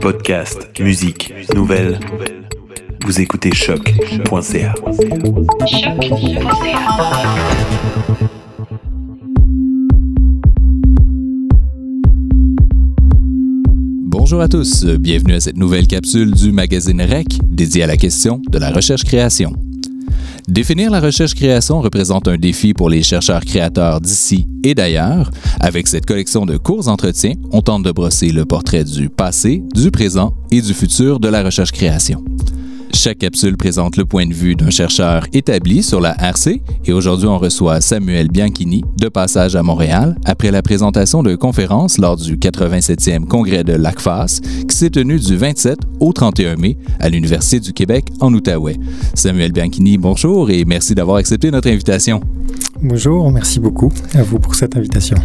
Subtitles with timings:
[0.00, 1.98] Podcast, musique, nouvelles.
[3.04, 4.74] Vous écoutez choc.ca.
[14.02, 18.40] Bonjour à tous, bienvenue à cette nouvelle capsule du magazine REC dédiée à la question
[18.50, 19.52] de la recherche-création.
[20.48, 25.32] Définir la recherche-création représente un défi pour les chercheurs-créateurs d'ici et d'ailleurs.
[25.58, 29.90] Avec cette collection de courts entretiens, on tente de brosser le portrait du passé, du
[29.90, 32.24] présent et du futur de la recherche-création.
[33.06, 37.28] Chaque capsule présente le point de vue d'un chercheur établi sur la RC et aujourd'hui
[37.28, 42.36] on reçoit Samuel Bianchini de passage à Montréal après la présentation de conférence lors du
[42.36, 47.72] 87e congrès de l'ACFAS qui s'est tenu du 27 au 31 mai à l'Université du
[47.72, 48.76] Québec en Outaouais.
[49.14, 52.20] Samuel Bianchini, bonjour et merci d'avoir accepté notre invitation.
[52.82, 55.16] Bonjour, merci beaucoup à vous pour cette invitation.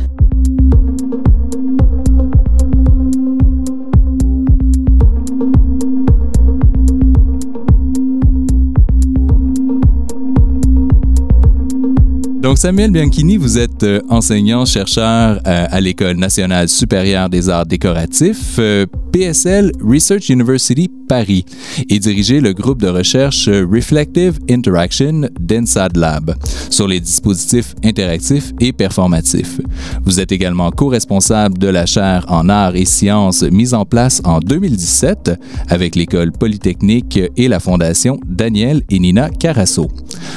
[12.52, 18.58] Donc, Samuel Bianchini, vous êtes euh, enseignant-chercheur euh, à l'École nationale supérieure des arts décoratifs,
[18.59, 21.44] euh, PSL Research University Paris,
[21.90, 26.34] et dirigez le groupe de recherche Reflective Interaction d'ENSAD Lab
[26.70, 29.59] sur les dispositifs interactifs et performatifs.
[30.06, 34.39] Vous êtes également co-responsable de la chaire en arts et sciences mise en place en
[34.39, 39.89] 2017 avec l'École polytechnique et la Fondation Daniel et Nina Carasso.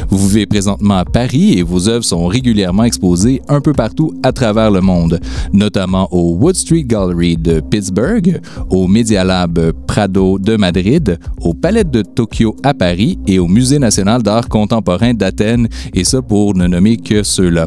[0.09, 4.33] Vous vivez présentement à Paris et vos œuvres sont régulièrement exposées un peu partout à
[4.33, 5.21] travers le monde,
[5.53, 11.85] notamment au Wood Street Gallery de Pittsburgh, au Media Lab Prado de Madrid, au Palais
[11.85, 16.67] de Tokyo à Paris et au Musée national d'art contemporain d'Athènes, et ça pour ne
[16.67, 17.67] nommer que ceux-là.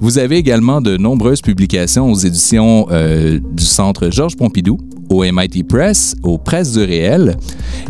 [0.00, 4.76] Vous avez également de nombreuses publications aux éditions euh, du Centre Georges Pompidou,
[5.08, 7.36] au MIT Press, aux Presses du réel,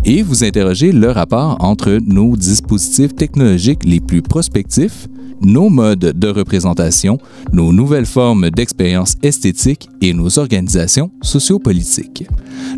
[0.05, 5.09] et vous interrogez le rapport entre nos dispositifs technologiques les plus prospectifs,
[5.41, 7.19] nos modes de représentation,
[7.53, 12.27] nos nouvelles formes d'expérience esthétique et nos organisations sociopolitiques.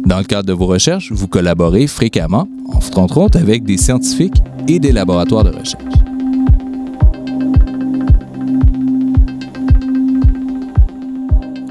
[0.05, 2.49] Dans le cadre de vos recherches, vous collaborez fréquemment,
[2.97, 5.84] entre autres avec des scientifiques et des laboratoires de recherche.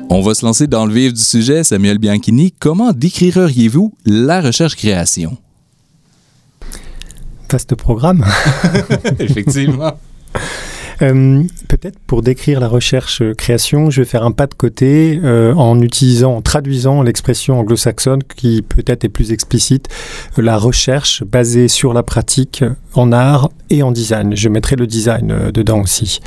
[0.10, 2.54] On va se lancer dans le vif du sujet, Samuel Bianchini.
[2.58, 5.38] Comment décririez-vous la recherche-création?
[7.52, 8.26] Vaste programme.
[9.20, 9.94] Effectivement.
[11.02, 15.80] Euh, Peut-être pour décrire la recherche-création, je vais faire un pas de côté euh, en
[15.82, 19.88] utilisant, en traduisant l'expression anglo-saxonne qui peut-être est plus explicite,
[20.38, 22.64] la recherche basée sur la pratique
[22.94, 24.36] en art et en design.
[24.36, 26.20] Je mettrai le design euh, dedans aussi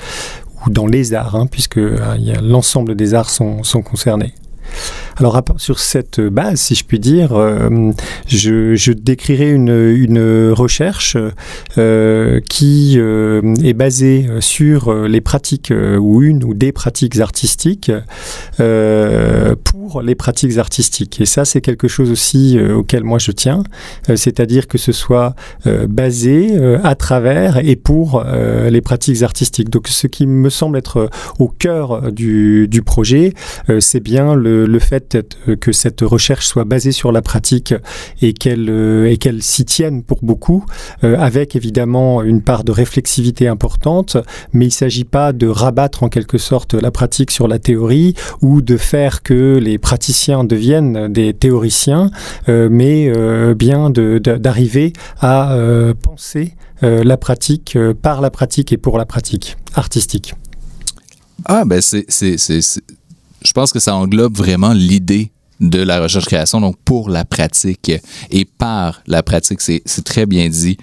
[0.67, 4.35] ou dans les arts, hein, puisque euh, l'ensemble des arts sont, sont concernés.
[5.21, 7.93] Alors sur cette base, si je puis dire, euh,
[8.27, 11.19] je, je, décrirai une, une recherche
[11.77, 17.93] euh, qui euh, est basée sur les pratiques ou une ou des pratiques artistiques
[18.57, 21.21] pour les pratiques artistiques.
[21.21, 23.63] Et ça, c'est quelque chose aussi auquel moi je tiens,
[24.07, 25.35] c'est-à-dire que ce soit
[25.67, 29.69] basé à travers et pour les pratiques artistiques.
[29.69, 33.35] Donc ce qui me semble être au cœur du, du projet,
[33.81, 35.10] c'est bien le, le fait
[35.61, 37.75] que cette recherche soit basée sur la pratique
[38.23, 40.65] et qu'elle euh, et qu'elle s'y tienne pour beaucoup,
[41.05, 44.17] euh, avec évidemment une part de réflexivité importante,
[44.53, 48.15] mais il ne s'agit pas de rabattre en quelque sorte la pratique sur la théorie
[48.41, 52.11] ou de faire que les praticiens deviennent des théoriciens,
[52.49, 53.13] euh, mais
[53.55, 55.57] bien d'arriver à
[56.03, 60.35] penser la pratique par la pratique et pour la pratique artistique.
[61.45, 62.07] Ah, ben c'est
[63.43, 65.31] je pense que ça englobe vraiment l'idée
[65.61, 67.93] de la recherche-création, donc pour la pratique
[68.31, 70.79] et par la pratique, c'est très bien dit.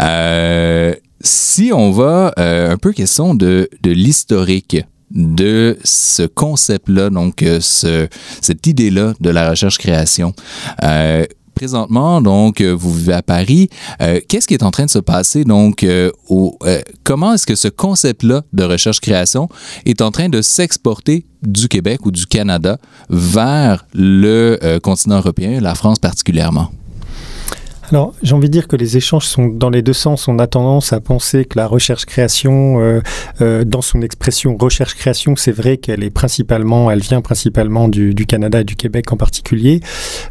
[0.00, 4.78] Euh, si on va euh, un peu question de, de l'historique
[5.10, 8.08] de ce concept-là, donc euh, ce,
[8.40, 10.34] cette idée-là de la recherche-création.
[10.82, 11.24] Euh,
[11.56, 13.68] présentement, donc, euh, vous vivez à Paris.
[14.00, 15.44] Euh, qu'est-ce qui est en train de se passer?
[15.44, 16.56] Donc, euh, au,
[17.02, 19.48] comment est-ce que ce concept-là de recherche-création
[19.86, 25.74] est en train de s'exporter du Québec ou du Canada vers le continent européen, la
[25.74, 26.70] France particulièrement?
[27.92, 30.26] Alors, j'ai envie de dire que les échanges sont dans les deux sens.
[30.26, 33.00] On a tendance à penser que la recherche-création, euh,
[33.40, 38.62] euh, dans son expression recherche-création, c'est vrai qu'elle est principalement, elle vient principalement du, Canada
[38.62, 39.80] et du Québec en particulier.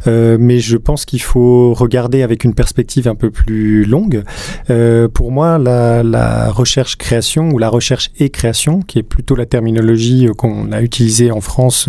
[0.06, 4.22] Euh, mais je pense qu'il faut regarder avec une perspective un peu plus longue.
[5.14, 10.28] pour moi, la, la recherche-création ou la recherche et création, qui est plutôt la terminologie
[10.36, 11.88] qu'on a utilisée en France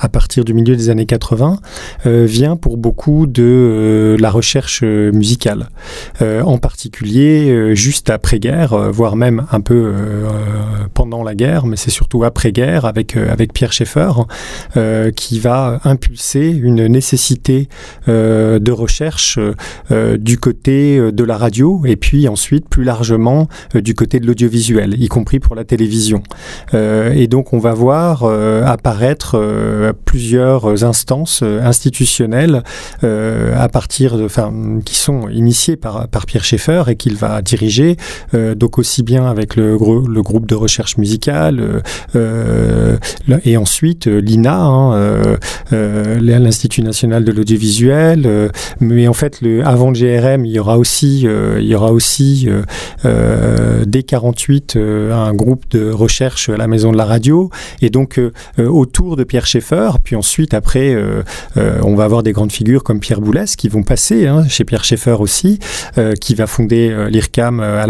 [0.00, 1.60] à partir du milieu des années 80,
[2.04, 4.82] vient pour beaucoup de la recherche
[5.12, 5.68] musicale.
[6.22, 9.92] Euh, en particulier, euh, juste après-guerre, euh, voire même un peu
[10.94, 14.12] pendant la guerre, mais c'est surtout après-guerre avec, avec Pierre Schaeffer,
[15.14, 17.68] qui va impulser une nécessité
[18.06, 19.38] de recherche
[19.90, 25.08] du côté de la radio et puis ensuite plus largement du côté de l'audiovisuel, y
[25.08, 26.22] compris pour la télévision.
[26.72, 32.62] et donc on va voir apparaître plusieurs instances institutionnelles
[33.02, 34.28] à partir de,
[34.86, 37.96] qui sont initiés par, Pierre Schaeffer et qu'il va diriger,
[38.34, 41.80] euh, donc aussi bien avec le, groupe de recherche musicale euh,
[42.14, 42.96] euh
[43.44, 45.36] et ensuite l'INA, hein,
[45.72, 48.50] l'Institut national de l'audiovisuel.
[48.80, 52.48] mais en fait, avant le GRM, il y aura aussi, il y aura aussi
[53.04, 57.50] dès 48 un groupe de recherche à la Maison de la Radio
[57.82, 58.20] et donc
[58.58, 59.90] autour de Pierre Schaeffer.
[60.04, 60.96] Puis ensuite, après,
[61.56, 64.75] on va avoir des grandes figures comme Pierre Boulez qui vont passer hein, chez Pierre
[64.84, 65.58] Schaeffer aussi,
[65.98, 67.86] euh, qui va fonder euh, l'IRCAM euh, à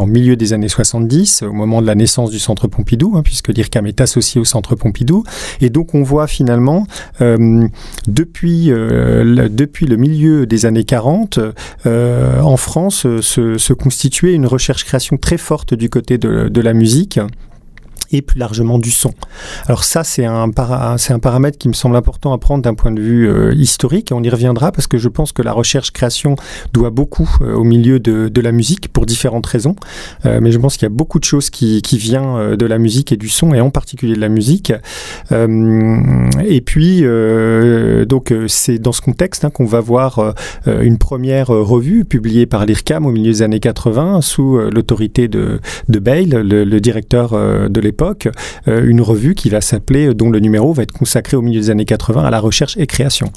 [0.00, 3.48] au milieu des années 70, au moment de la naissance du Centre Pompidou, hein, puisque
[3.48, 5.24] l'IRCAM est associé au Centre Pompidou.
[5.60, 6.86] Et donc on voit finalement
[7.20, 11.38] depuis le milieu des années 40
[11.84, 17.18] en France se, constituer une recherche-création très forte du côté de la musique
[18.14, 19.12] et plus largement du son.
[19.66, 20.48] Alors ça, c'est un,
[20.98, 24.12] c'est un paramètre qui me semble important à prendre d'un point de vue euh, historique,
[24.12, 26.36] et on y reviendra parce que je pense que la recherche-création
[26.72, 29.74] doit beaucoup euh, au milieu de, de, la musique pour différentes raisons,
[30.26, 32.78] euh, mais je pense qu'il y a beaucoup de choses qui, qui vient de la
[32.78, 34.72] musique et du son, et en particulier de la musique.
[35.30, 37.04] et puis,
[38.06, 40.34] donc c'est dans ce contexte hein, qu'on va voir
[40.66, 45.98] une première revue publiée par l'IRCAM au milieu des années 80 sous l'autorité de, de
[45.98, 48.03] Bale, le, le directeur de l'époque
[48.68, 51.70] euh, une revue qui va s'appeler, dont le numéro va être consacré au milieu des
[51.70, 53.30] années 80 à la recherche et création.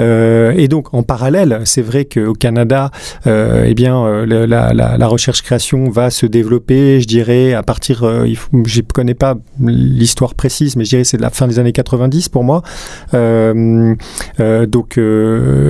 [0.00, 2.90] Euh, et donc, en parallèle, c'est vrai qu'au Canada,
[3.26, 9.14] euh, eh bien, la, recherche-création va se développer, je dirais, à partir, je ne connais
[9.14, 12.62] pas l'histoire précise, mais je dirais c'est de la fin des années 90 pour moi.
[13.12, 15.00] donc,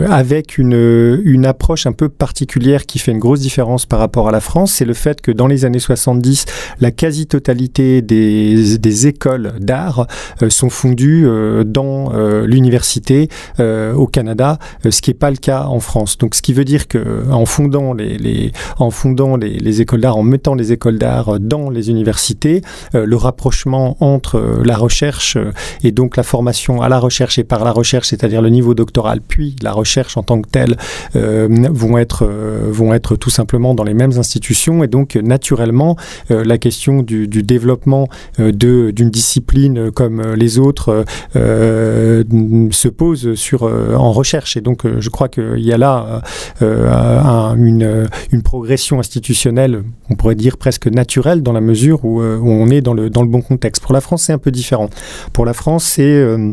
[0.09, 4.33] avec une, une approche un peu particulière qui fait une grosse différence par rapport à
[4.33, 6.47] la France, c'est le fait que dans les années 70,
[6.81, 10.07] la quasi-totalité des des, écoles d'art
[10.43, 14.59] euh, sont fondues euh, dans euh, l'université au Canada,
[14.89, 16.19] ce qui n'est pas le cas en France.
[16.19, 20.23] Donc, ce qui veut dire que en fondant les, en fondant les, écoles d'art, en
[20.23, 22.63] mettant les écoles d'art dans les universités,
[22.95, 25.37] le rapprochement entre la recherche
[25.83, 29.21] et donc la formation à la recherche et par la recherche, c'est-à-dire le niveau doctoral,
[29.27, 30.77] puis la recherche en tant que telle,
[31.15, 32.27] vont être
[32.71, 35.97] vont être tout simplement dans les mêmes institutions et donc naturellement
[36.29, 38.09] la question du, développement
[38.39, 41.05] d'une discipline comme les autres
[41.37, 42.25] euh,
[42.71, 44.57] se pose sur, euh, en recherche.
[44.57, 46.23] Et donc, je crois qu'il y a là
[46.61, 52.69] une, une, progression institutionnelle, on pourrait dire presque naturelle, dans la mesure où, où on
[52.71, 53.83] est dans le, dans le bon contexte.
[53.83, 54.89] Pour la France, c'est un peu différent.
[55.33, 56.53] Pour la France, c'est euh, euh,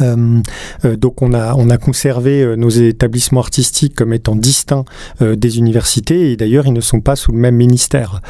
[0.00, 4.84] donc on a, on a conservé euh, nos établissements artistiques comme étant distincts
[5.20, 8.20] des universités et d'ailleurs ils ne sont pas sous le même ministère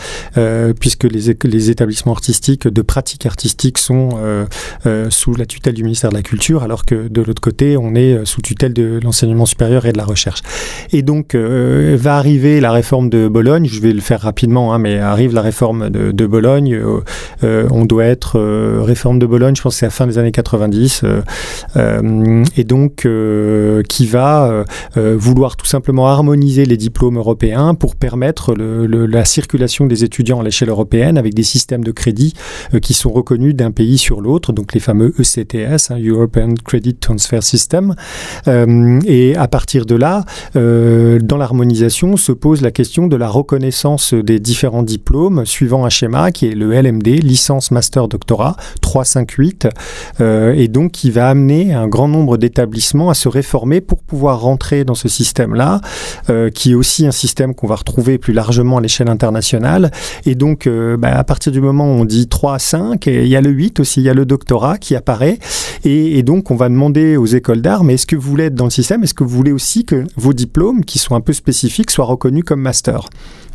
[0.79, 4.11] puisque les, les établissements artistiques de pratique artistique sont
[5.11, 8.25] sous la tutelle du ministère de la Culture alors que de l'autre côté on est
[8.25, 10.43] sous tutelle de l'enseignement supérieur et de la recherche.
[10.93, 14.99] Et donc va arriver la réforme de Bologne, je vais le faire rapidement, hein, mais
[14.99, 16.79] arrive la réforme de, de Bologne,
[17.43, 18.41] on doit être
[18.81, 21.05] réforme de Bologne, je pense que c'est à la fin des années 90.
[21.77, 24.65] Euh, et donc euh, qui va
[24.97, 30.45] euh, vouloir tout simplement harmoniser les diplômes européens pour permettre la circulation des étudiants à
[30.45, 32.35] l'échelle européenne avec des systèmes de crédit
[32.83, 37.43] qui sont reconnus d'un pays sur l'autre, donc les fameux ECTS, hein, European Credit Transfer
[37.43, 37.95] System.
[38.47, 40.25] et à partir de là,
[40.55, 46.31] dans l'harmonisation, se pose la question de la reconnaissance des différents diplômes suivant un schéma
[46.33, 49.69] qui est le LMD, licence, master, doctorat, 358,
[50.21, 54.85] et donc qui va amener un grand nombre d'établissements à se réformer pour pouvoir rentrer
[54.85, 55.81] dans ce système-là,
[56.29, 59.91] euh, qui est aussi un système qu'on va retrouver plus largement à l'échelle internationale.
[60.27, 63.23] Et donc, euh, bah, à partir du moment où on dit 3 à 5, et
[63.25, 65.39] il y a le 8 aussi, il y a le doctorat qui apparaît.
[65.85, 68.55] Et, et donc, on va demander aux écoles d'art, mais est-ce que vous voulez être
[68.55, 69.03] dans le système?
[69.03, 72.45] Est-ce que vous voulez aussi que vos diplômes, qui sont un peu spécifiques, soient reconnus
[72.45, 73.09] comme master?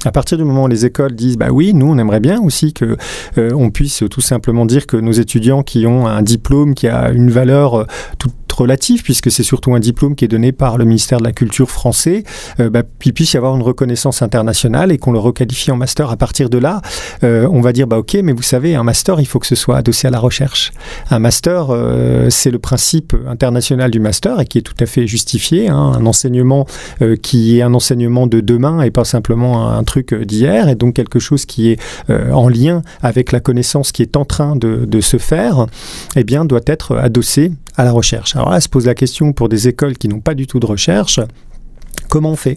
[0.05, 2.73] À partir du moment où les écoles disent bah oui, nous on aimerait bien aussi
[2.73, 2.95] que
[3.39, 7.09] euh, on puisse tout simplement dire que nos étudiants qui ont un diplôme qui a
[7.09, 7.85] une valeur euh,
[8.19, 11.31] toute relative, puisque c'est surtout un diplôme qui est donné par le ministère de la
[11.31, 12.23] Culture français,
[12.59, 16.09] euh, bah, qu'il puisse y avoir une reconnaissance internationale et qu'on le requalifie en master.
[16.09, 16.81] À partir de là,
[17.23, 19.55] euh, on va dire, bah, ok, mais vous savez, un master, il faut que ce
[19.55, 20.71] soit adossé à la recherche.
[21.09, 25.07] Un master, euh, c'est le principe international du master et qui est tout à fait
[25.07, 25.69] justifié.
[25.69, 26.65] Hein, un enseignement
[27.01, 30.95] euh, qui est un enseignement de demain et pas simplement un, truc d'hier, et donc
[30.95, 35.17] quelque chose qui est en lien avec la connaissance qui est en train de, se
[35.17, 35.67] faire,
[36.15, 38.35] eh bien, doit être adossé à la recherche.
[38.51, 41.19] Là, se pose la question pour des écoles qui n'ont pas du tout de recherche,
[42.15, 42.55] Comment on fait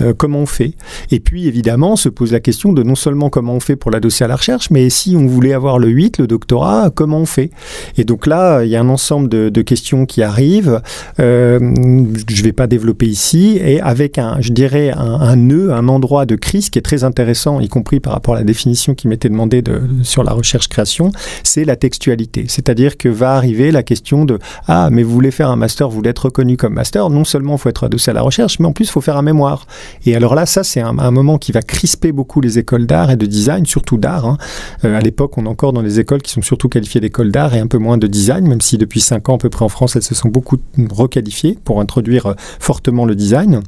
[0.00, 0.72] euh, Comment on fait
[1.12, 4.24] Et puis évidemment se pose la question de non seulement comment on fait pour l'adosser
[4.24, 7.52] à la recherche, mais si on voulait avoir le 8, le doctorat, comment on fait
[7.96, 10.82] Et donc là, il y a un ensemble de, questions qui arrivent.
[11.20, 15.86] Euh, je ne vais pas développer ici, et avec un, je dirais, un, nœud, un
[15.86, 19.06] endroit de crise qui est très intéressant, y compris par rapport à la définition qui
[19.06, 21.12] m'était demandée de, sur la recherche-création,
[21.44, 22.46] c'est la textualité.
[22.48, 25.94] C'est-à-dire que va arriver la question de ah, mais vous voulez faire un master, vous
[25.94, 28.66] voulez être reconnu comme master, non seulement il faut être adossé à la recherche, mais
[28.66, 29.66] en plus il faut faire un mémoire.
[30.06, 33.16] Et alors là, ça, c'est un, moment qui va crisper beaucoup les écoles d'art et
[33.16, 34.26] de design, surtout d'art.
[34.26, 34.38] Hein.
[34.84, 37.54] Euh, à l'époque, on est encore dans les écoles qui sont surtout qualifiées d'écoles d'art
[37.54, 39.68] et un peu moins de design, même si depuis 5 ans à peu près en
[39.68, 40.58] France, elles se sont beaucoup
[40.90, 43.62] requalifiées pour introduire euh, fortement le design.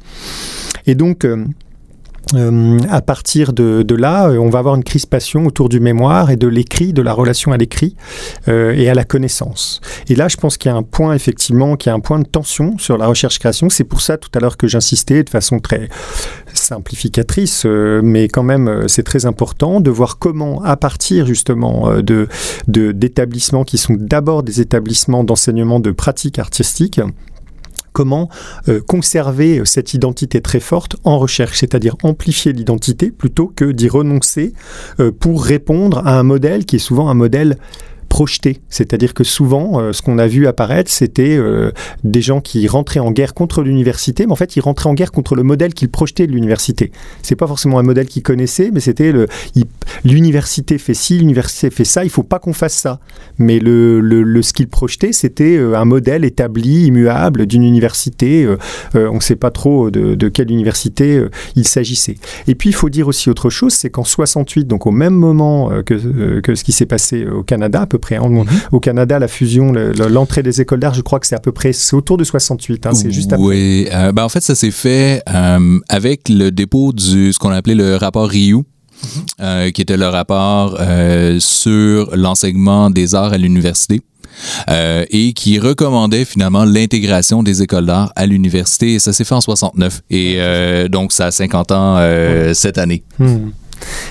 [0.87, 1.45] Et donc, euh,
[2.35, 6.47] euh, à partir de, là, on va avoir une crispation autour du mémoire et de
[6.47, 7.95] l'écrit, de la relation à l'écrit
[8.47, 9.81] euh, et à la connaissance.
[10.07, 12.27] Et là, je pense qu'il y a un point, effectivement, qui a un point de
[12.27, 13.69] tension sur la recherche-création.
[13.69, 15.89] C'est pour ça, tout à l'heure, que j'insistais de façon très
[16.53, 21.89] simplificatrice, euh, mais quand même, euh, c'est très important de voir comment, à partir justement
[21.89, 22.27] euh, de
[22.67, 27.01] d'établissements qui sont d'abord des établissements d'enseignement de pratiques artistiques,
[27.93, 28.29] comment
[28.67, 34.53] euh, conserver cette identité très forte en recherche, c'est-à-dire amplifier l'identité plutôt que d'y renoncer
[34.99, 37.57] euh, pour répondre à un modèle qui est souvent un modèle
[38.11, 38.59] projeté.
[38.67, 41.71] C'est-à-dire que souvent, euh, ce qu'on a vu apparaître, c'était euh,
[42.03, 45.13] des gens qui rentraient en guerre contre l'université, mais en fait, ils rentraient en guerre
[45.13, 46.91] contre le modèle qu'ils projetaient de l'université.
[47.23, 49.13] C'est pas forcément un modèle qu'ils connaissaient, mais c'était
[50.03, 52.99] l'université fait ci, l'université fait ça, il faut pas qu'on fasse ça.
[53.37, 58.45] Mais le, ce qu'ils projetaient, c'était euh, un modèle établi, immuable d'une université.
[58.93, 61.25] On ne sait pas trop de, quelle université
[61.55, 62.17] il s'agissait.
[62.47, 65.69] Et puis, il faut dire aussi autre chose, c'est qu'en 68, donc au même moment
[65.85, 68.17] que, que ce qui s'est passé au Canada, à peu près.
[68.17, 68.27] Hein.
[68.27, 68.45] Mmh.
[68.73, 71.71] Au Canada, la fusion, l'entrée des écoles d'art, je crois que c'est à peu près,
[71.71, 72.85] c'est autour de 68.
[72.85, 73.33] Hein, c'est juste.
[73.37, 77.51] Oui, euh, ben en fait, ça s'est fait euh, avec le dépôt du ce qu'on
[77.51, 78.65] appelait le rapport Rioux.
[79.03, 79.05] Mmh.
[79.39, 84.01] Euh, qui était le rapport euh, sur l'enseignement des arts à l'université.
[84.69, 88.93] Euh, et qui recommandait finalement l'intégration des écoles d'art à l'université.
[88.93, 90.01] Et ça s'est fait en 69.
[90.09, 93.03] Et euh, donc, ça a 50 ans euh, cette année.
[93.19, 93.37] Mmh.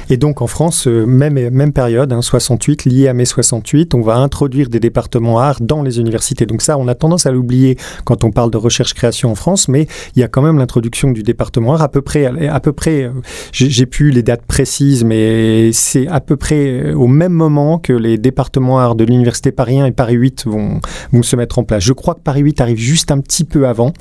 [0.08, 4.00] Et donc en France, euh, même, même période, hein, 68, lié à mai 68, on
[4.00, 6.46] va introduire des départements art dans les universités.
[6.46, 9.86] Donc ça, on a tendance à l'oublier quand on parle de recherche-création en France, mais
[10.16, 13.04] il y a quand même l'introduction du département art à peu près, à peu près
[13.04, 13.10] euh,
[13.52, 17.92] j'ai plus les dates précises, mais c'est à peu près euh, au même moment que
[17.92, 20.80] les départements art de l'université Paris 1 et Paris 8 vont,
[21.12, 21.84] vont se mettre en place.
[21.84, 23.92] Je crois que Paris 8 arrive juste un petit peu avant,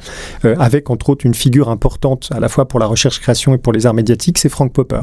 [0.43, 3.85] avec entre autres une figure importante à la fois pour la recherche-création et pour les
[3.85, 5.01] arts médiatiques, c'est Frank Popper.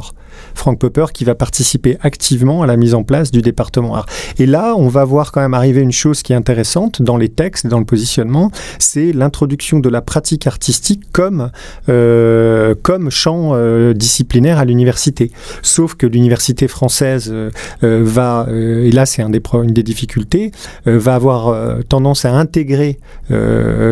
[0.55, 4.07] Frank Popper qui va participer activement à la mise en place du département art.
[4.39, 7.29] Et là, on va voir quand même arriver une chose qui est intéressante dans les
[7.29, 11.51] textes dans le positionnement, c'est l'introduction de la pratique artistique comme,
[11.89, 15.31] euh, comme champ euh, disciplinaire à l'université.
[15.63, 17.51] Sauf que l'université française euh,
[17.83, 20.53] va, et là c'est une des difficultés,
[20.85, 22.99] va avoir tendance à intégrer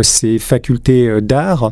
[0.02, 1.70] ces facultés d'art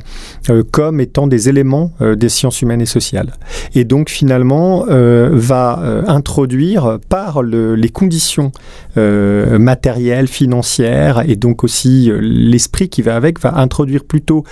[0.71, 3.33] comme étant des éléments des sciences humaines et sociales.
[3.75, 8.53] Et donc finalement, euh, va euh, introduire par le, les conditions
[8.97, 14.45] euh, matérielles, financières et donc aussi l'esprit qui va avec, va introduire plutôt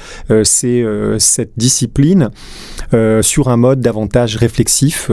[0.44, 2.30] cette discipline
[3.22, 5.10] sur un mode davantage réflexif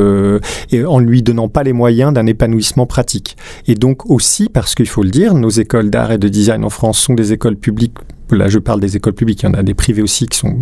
[0.72, 3.38] et en lui donnant pas les moyens d'un épanouissement pratique.
[3.68, 6.70] Et donc aussi parce qu'il faut le dire, nos écoles d'art et de design en
[6.70, 7.98] France sont des écoles publiques
[8.32, 10.56] là je parle des écoles publiques, il y en a des privées aussi qui sont,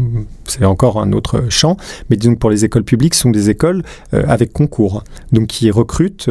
[0.46, 1.78] c'est encore un autre champ,
[2.10, 5.72] mais disons que pour les écoles publiques, ce sont des écoles avec concours, donc qui
[5.72, 6.30] recrutent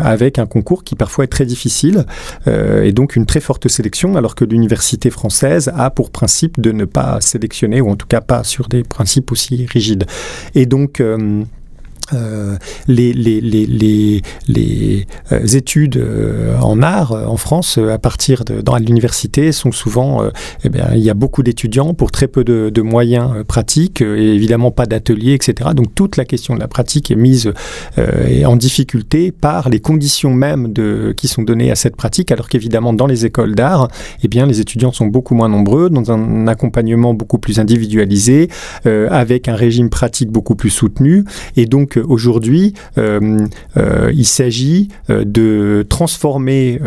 [0.00, 2.04] avec un concours qui parfois est très difficile
[2.46, 6.84] et donc une très forte sélection, alors que l'université française a pour principe de ne
[6.84, 10.04] pas sélectionner, ou en tout cas pas sur des principes aussi rigides.
[10.54, 11.02] Et donc,
[12.12, 18.60] euh, les, les, les, les, euh, études euh, en art en France, à partir de
[18.60, 20.22] dans l'université, sont souvent,
[20.64, 24.70] eh bien, il y a beaucoup d'étudiants pour très peu de, moyens pratiques et évidemment
[24.70, 25.70] pas d'ateliers, etc.
[25.74, 27.52] Donc toute la question de la pratique est mise
[27.96, 32.92] en difficulté par les conditions même de, qui sont données à cette pratique, alors qu'évidemment
[32.92, 33.88] dans les écoles d'art,
[34.22, 38.48] eh bien, les étudiants sont beaucoup moins nombreux, dans un accompagnement beaucoup plus individualisé,
[38.84, 41.24] avec un régime pratique beaucoup plus soutenu,
[41.56, 46.80] et donc aujourd'hui, euh, euh, il s'agit euh, de transformer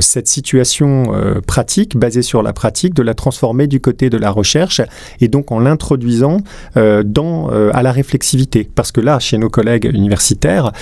[0.00, 1.12] cette situation
[1.46, 4.80] pratique, basée sur la pratique, de la transformer du côté de la recherche,
[5.20, 6.38] et donc en l'introduisant
[6.76, 8.68] dans à la réflexivité.
[8.74, 10.72] Parce que là, chez nos collègues universitaires,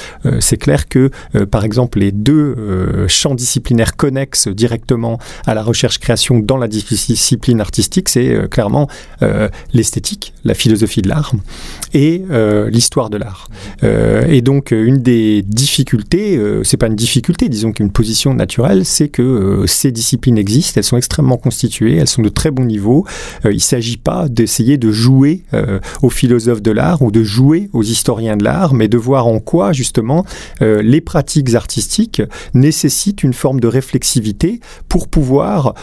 [0.40, 1.10] c'est clair que,
[1.50, 8.08] par exemple, les deux champs disciplinaires connexes directement à la recherche-création dans la discipline artistique,
[8.08, 8.88] c'est clairement
[9.72, 11.32] l'esthétique, la philosophie de l'art
[11.94, 12.22] et
[12.70, 13.48] l'histoire de l'art.
[13.82, 18.84] Euh, et donc, une des difficultés, euh, c'est pas une difficulté, disons qu'une position naturelle,
[18.84, 22.64] c'est que euh, ces disciplines existent, elles sont extrêmement constituées, elles sont de très bon
[22.64, 23.06] niveau.
[23.44, 25.42] il ne s'agit pas d'essayer de jouer
[26.02, 29.38] aux philosophes de l'art ou de jouer aux historiens de l'art, mais de voir en
[29.38, 30.24] quoi, justement,
[30.60, 32.22] les pratiques artistiques
[32.54, 35.74] nécessitent une forme de réflexivité pour pouvoir,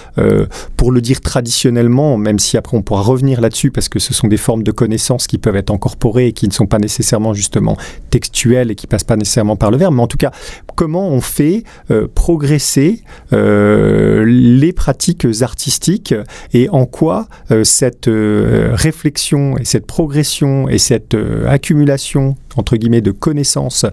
[0.75, 4.27] pour le dire traditionnellement, même si après on pourra revenir là-dessus, parce que ce sont
[4.27, 7.66] des formes de connaissances qui peuvent être incorporées et qui ne sont pas nécessairement justement
[8.09, 10.31] textuel et qui passe pas nécessairement par le verbe, mais en tout cas,
[10.75, 16.13] comment on fait euh, progresser euh, les pratiques artistiques
[16.53, 23.11] et en quoi euh, cette réflexion et cette progression et cette accumulation entre guillemets de
[23.11, 23.85] connaissances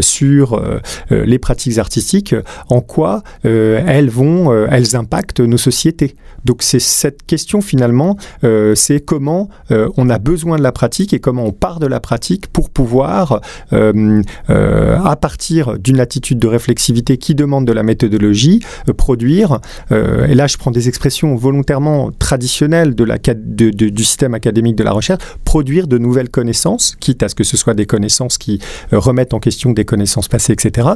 [0.00, 0.62] sur
[1.10, 2.34] les pratiques artistiques,
[2.68, 6.14] en quoi elles vont, elles impactent nos sociétés.
[6.44, 8.16] Donc c'est cette question finalement,
[8.74, 12.46] c'est comment on a besoin de la pratique et comment on part de la pratique
[12.48, 13.40] pour pouvoir
[13.72, 19.60] euh, euh, à partir d'une attitude de réflexivité qui demande de la méthodologie, euh, produire,
[19.90, 24.92] et là je prends des expressions volontairement traditionnelles de la, du système académique de la
[24.92, 28.03] recherche, produire de nouvelles connaissances, quitte à ce que ce soit des connaissances
[28.38, 28.60] qui
[28.92, 30.90] remettent en question des connaissances passées, etc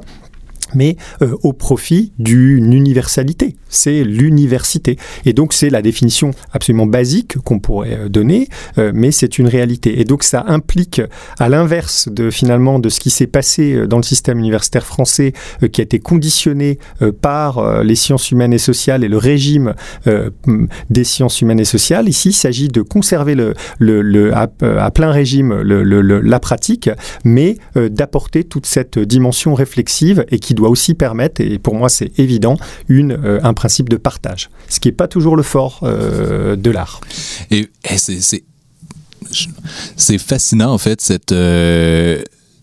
[0.74, 3.56] mais euh, au profit d'une universalité.
[3.68, 4.96] C'est l'université.
[5.24, 8.48] Et donc c'est la définition absolument basique qu'on pourrait euh, donner,
[8.78, 10.00] euh, mais c'est une réalité.
[10.00, 11.00] Et donc ça implique,
[11.38, 15.32] à l'inverse de finalement de ce qui s'est passé dans le système universitaire français,
[15.72, 16.78] qui a été conditionné
[17.20, 19.74] par les sciences humaines et sociales et le régime
[20.90, 25.10] des sciences humaines et sociales, ici il s'agit de conserver le, le, à, à, plein
[25.10, 26.90] régime la pratique,
[27.24, 32.18] mais d'apporter toute cette dimension réflexive et qui doit aussi permettre, et pour moi c'est
[32.18, 32.56] évident,
[32.88, 36.70] une, euh, un principe de partage, ce qui n'est pas toujours le fort euh, de
[36.70, 37.00] l'art.
[37.50, 38.44] Et, c'est
[39.96, 42.22] c'est fascinant en fait cette euh,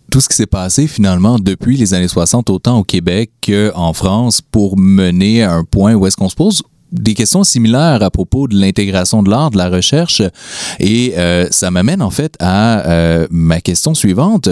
[0.10, 4.42] tout ce qui s'est passé finalement depuis les années 60 autant au Québec qu'en France
[4.42, 8.48] pour mener à un point où est-ce qu'on se pose des questions similaires à propos
[8.48, 10.22] de l'intégration de l'art, de la recherche.
[10.80, 11.14] Et
[11.52, 14.48] ça m'amène en fait à ma question suivante.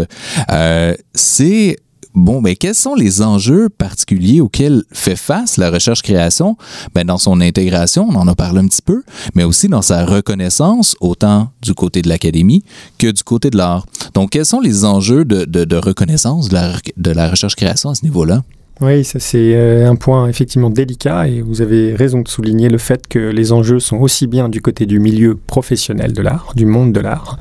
[1.14, 1.78] c'est
[2.16, 6.58] Bon, mais quels sont les enjeux particuliers auxquels fait face la recherche-création
[6.94, 9.02] ben, dans son intégration, on en a parlé un petit peu,
[9.34, 12.64] mais aussi dans sa reconnaissance, autant du côté de l'académie
[13.00, 13.88] que du côté de l'art.
[14.14, 18.04] Donc, quels sont les enjeux de, de, reconnaissance de la, de la recherche-création à ce
[18.04, 18.44] niveau-là?
[18.82, 22.80] Oui, ça c'est euh, un point effectivement délicat et vous avez raison de souligner le
[22.80, 26.66] fait que les enjeux sont aussi bien du côté du milieu professionnel de l'art, du
[26.66, 27.38] monde de l'art,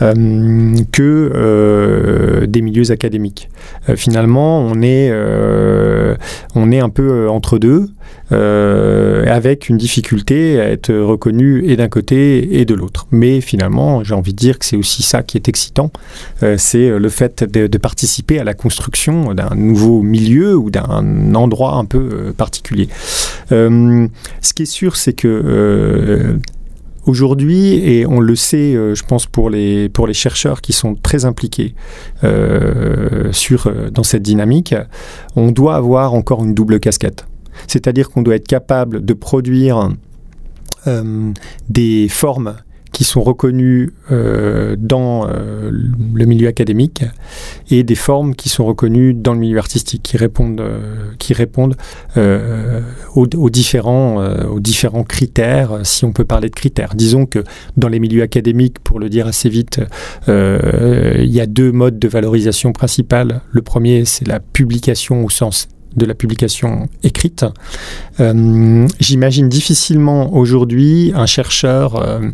[0.00, 3.48] que euh, des milieux académiques.
[3.88, 5.12] Euh, finalement, on est,
[6.54, 7.88] on est un peu entre deux,
[8.30, 13.06] avec une difficulté à être reconnu et d'un côté et de l'autre.
[13.10, 15.90] Mais finalement, j'ai envie de dire que c'est aussi ça qui est excitant,
[16.56, 21.84] c'est le fait de, participer à la construction d'un nouveau milieu ou d'un endroit un
[21.84, 22.88] peu particulier.
[23.50, 24.08] ce
[24.54, 26.38] qui est sûr, c'est que
[27.06, 31.76] Aujourd'hui, et on le sait, euh, je pense pour les, chercheurs qui sont très impliqués
[32.24, 33.30] euh,
[33.66, 34.74] euh, dans cette dynamique,
[35.36, 37.24] on doit avoir encore une double casquette.
[37.68, 39.90] C'est-à-dire qu'on doit être capable de produire
[41.68, 42.56] des formes
[42.96, 47.04] qui sont reconnues dans le milieu académique
[47.70, 50.62] et des formes qui sont reconnues dans le milieu artistique, qui répondent,
[51.18, 51.76] qui répondent
[52.16, 56.94] aux, différents, aux différents critères, si on peut parler de critères.
[56.94, 57.44] Disons que
[57.76, 59.82] dans les milieux académiques, pour le dire assez vite,
[60.26, 63.42] il y a deux modes de valorisation principale.
[63.50, 67.44] Le premier, c'est la publication au sens de la publication écrite.
[68.20, 72.30] Euh, j'imagine difficilement aujourd'hui un chercheur euh,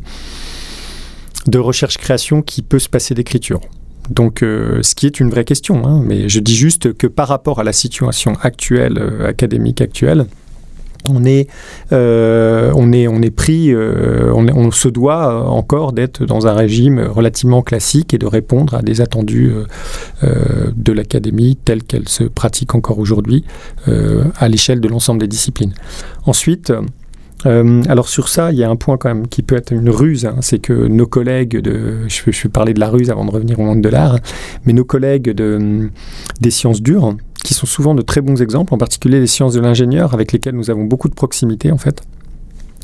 [1.47, 3.61] de recherche-création qui peut se passer d'écriture.
[4.11, 7.29] Donc, euh, ce qui est une vraie question, hein, mais je dis juste que par
[7.29, 10.27] rapport à la situation actuelle, académique actuelle,
[11.09, 11.49] on est,
[11.93, 17.01] euh, on est, on est pris, euh, on, se doit encore d'être dans un régime
[17.01, 19.53] relativement classique et de répondre à des attendus
[20.23, 23.45] euh, de l'académie telle qu'elle se pratique encore aujourd'hui
[23.87, 25.75] à l'échelle de l'ensemble des disciplines.
[26.27, 26.73] Ensuite,
[27.45, 30.27] alors sur ça, il y a un point quand même qui peut être une ruse,
[30.27, 33.31] hein, c'est que nos collègues de, je, je vais parler de la ruse avant de
[33.31, 34.19] revenir au monde de l'art,
[34.65, 35.91] mais nos collègues de,
[36.41, 39.61] des sciences dures, qui sont souvent de très bons exemples, en particulier les sciences de
[39.61, 42.03] l'ingénieur, avec lesquelles nous avons beaucoup de proximité en fait,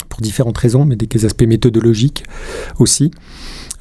[0.08, 2.24] pour différentes raisons, mais des aspects méthodologiques
[2.78, 3.10] aussi.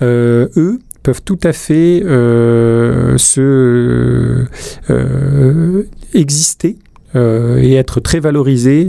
[0.02, 4.46] Euh, eux peuvent tout à fait euh, se
[4.90, 6.78] euh, exister
[7.18, 8.88] et être très valorisés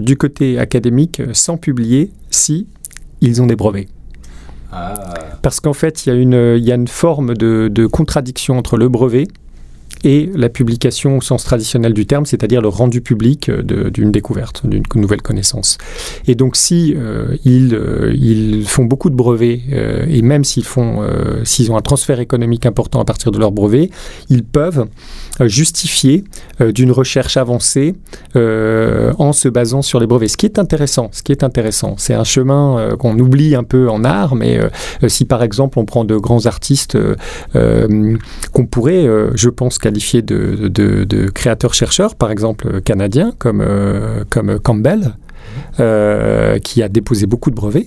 [0.00, 2.66] du côté académique sans publier si
[3.20, 3.88] ils ont des brevets.
[4.72, 4.94] Ah.
[5.42, 9.28] Parce qu'en fait, il y, y, a une forme de, de contradiction entre le brevet
[10.04, 14.66] et la publication au sens traditionnel du terme, c'est-à-dire le rendu public euh, d'une découverte,
[14.66, 15.78] d'une nouvelle connaissance.
[16.26, 19.60] Et donc si euh, euh, ils, font beaucoup de brevets,
[20.08, 21.06] et même s'ils font,
[21.44, 23.90] s'ils ont un transfert économique important à partir de leurs brevets,
[24.28, 24.86] ils peuvent
[25.40, 26.24] justifier
[26.60, 27.94] d'une recherche avancée
[28.34, 30.28] en se basant sur les brevets.
[30.28, 33.88] Ce qui est intéressant, ce qui est intéressant, c'est un chemin qu'on oublie un peu
[33.88, 34.58] en art, mais
[35.08, 36.98] si par exemple on prend de grands artistes
[37.52, 45.14] qu'on pourrait, je pense, qualifiés de, créateurs-chercheurs, par exemple canadiens, comme, euh, comme Campbell,
[45.78, 47.86] euh, qui a déposé beaucoup de brevets.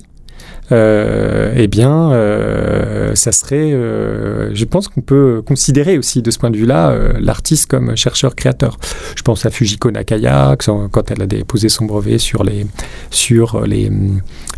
[0.71, 6.38] Euh, eh bien, euh, ça serait, euh, je pense qu'on peut considérer aussi de ce
[6.38, 8.77] point de vue-là l'artiste comme chercheur-créateur.
[9.15, 12.65] Je pense à Fujiko Nakaya quand elle a déposé son brevet sur les
[13.10, 13.91] sur les,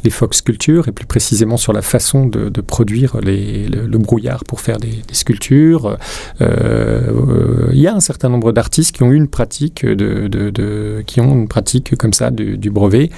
[0.03, 4.77] les Fox sculptures et plus précisément sur la façon de, produire le, brouillard pour faire
[4.77, 5.97] des, sculptures.
[6.39, 11.47] Il y a un certain nombre d'artistes qui ont une pratique de, qui ont une
[11.47, 13.09] pratique comme ça du, du brevet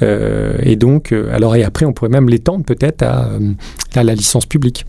[0.00, 3.52] et donc alors et après on pourrait même les tendre peut-être euh,
[3.94, 4.86] à, la licence publique.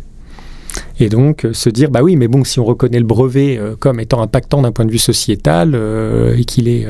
[1.00, 3.76] Et donc euh, se dire, bah oui, mais bon, si on reconnaît le brevet euh,
[3.78, 5.80] comme étant impactant d'un point de vue sociétal
[6.36, 6.88] et qu'il est,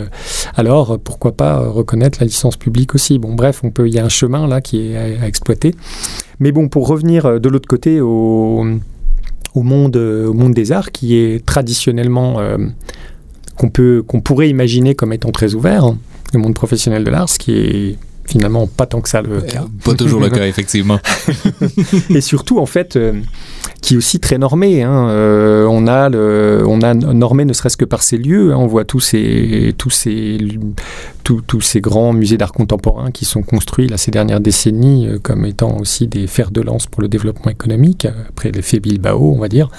[0.56, 4.06] alors pourquoi pas reconnaître la licence publique aussi Bon, bref, on peut, il y a
[4.06, 5.76] un chemin là qui est à, exploiter.
[6.40, 8.66] Mais bon, pour revenir de l'autre côté au,
[9.54, 12.40] au, monde, au monde des arts, qui est traditionnellement
[13.58, 15.98] qu'on peut, qu'on pourrait imaginer comme étant très ouvert, hein,
[16.34, 19.66] le monde professionnel de l'art, ce qui est finalement pas tant que ça le cas.
[19.84, 21.00] Pas toujours le cas, effectivement.
[22.10, 23.14] et surtout, en fait, euh,
[23.82, 24.84] qui est aussi très normé.
[24.84, 25.08] Hein.
[25.10, 28.54] Euh, on, a le, on a normé ne serait-ce que par ces lieux.
[28.54, 28.58] Hein.
[28.58, 30.38] On voit tous ces, tous ces,
[31.24, 35.46] tous ces grands musées d'art contemporain qui sont construits là, ces dernières décennies euh, comme
[35.46, 39.48] étant aussi des fers de lance pour le développement économique, après l'effet Bilbao, on va
[39.48, 39.70] dire,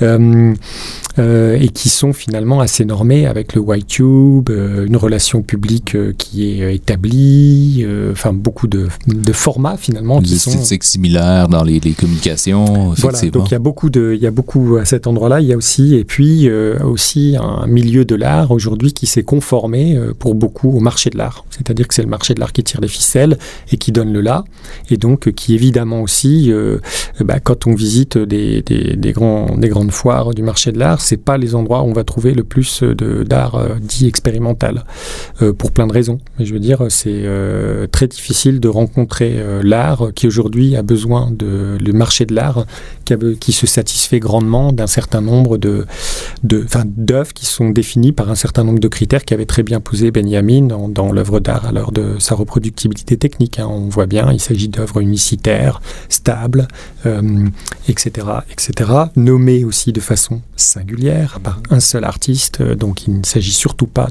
[0.00, 6.74] et qui sont finalement assez normés avec le White Tube, une relation publique qui est
[6.74, 10.20] établie, enfin beaucoup de, de, formats finalement.
[10.20, 12.92] Des esthétiques similaires dans les, les communications.
[12.96, 15.40] Voilà, donc il y a beaucoup de, il y a beaucoup à cet endroit-là.
[15.40, 19.22] Il y a aussi et puis euh, aussi un milieu de l'art aujourd'hui qui s'est
[19.22, 21.44] conformé euh, pour beaucoup au marché de l'art.
[21.50, 23.38] C'est-à-dire que c'est le marché de l'art qui tire les ficelles
[23.70, 24.44] et qui donne le là,
[24.90, 26.78] et donc qui évidemment aussi, euh,
[27.20, 28.62] bah, quand on visite des,
[29.14, 32.44] grandes foires du marché de l'art, c'est pas les endroits où on va trouver le
[32.44, 34.84] plus de d'art dit expérimental
[35.58, 36.18] pour plein de raisons.
[36.38, 37.24] Mais je veux dire, c'est
[37.92, 42.66] très difficile de rencontrer l'art qui aujourd'hui a besoin de le marché de l'art
[43.40, 45.58] qui, se satisfait grandement d'un certain nombre
[46.42, 50.10] d'œuvres qui sont définies par un certain nombre de critères qui avait très bien posé
[50.10, 53.58] Benjamin dans, l'œuvre d'art à l'heure de sa reproductibilité technique.
[53.58, 53.68] Hein.
[53.70, 56.68] On voit bien, il s'agit d'œuvres unicitaires, stables,
[57.88, 62.60] etc., euh, etc., nommées aussi de façon singulière par un seul artiste.
[62.60, 64.08] Euh, donc il ne s'agit surtout pas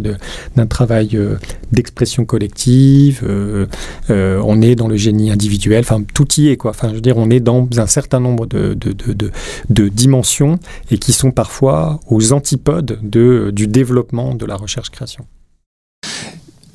[0.55, 1.37] d'un travail euh,
[1.71, 3.23] d'expression collective.
[4.09, 5.81] on est dans le génie individuel.
[5.81, 6.57] Enfin, tout y est.
[6.65, 10.59] Enfin, je veux dire, on est dans un certain nombre de dimensions
[10.91, 15.25] et qui sont parfois aux antipodes de, du développement de la recherche-création.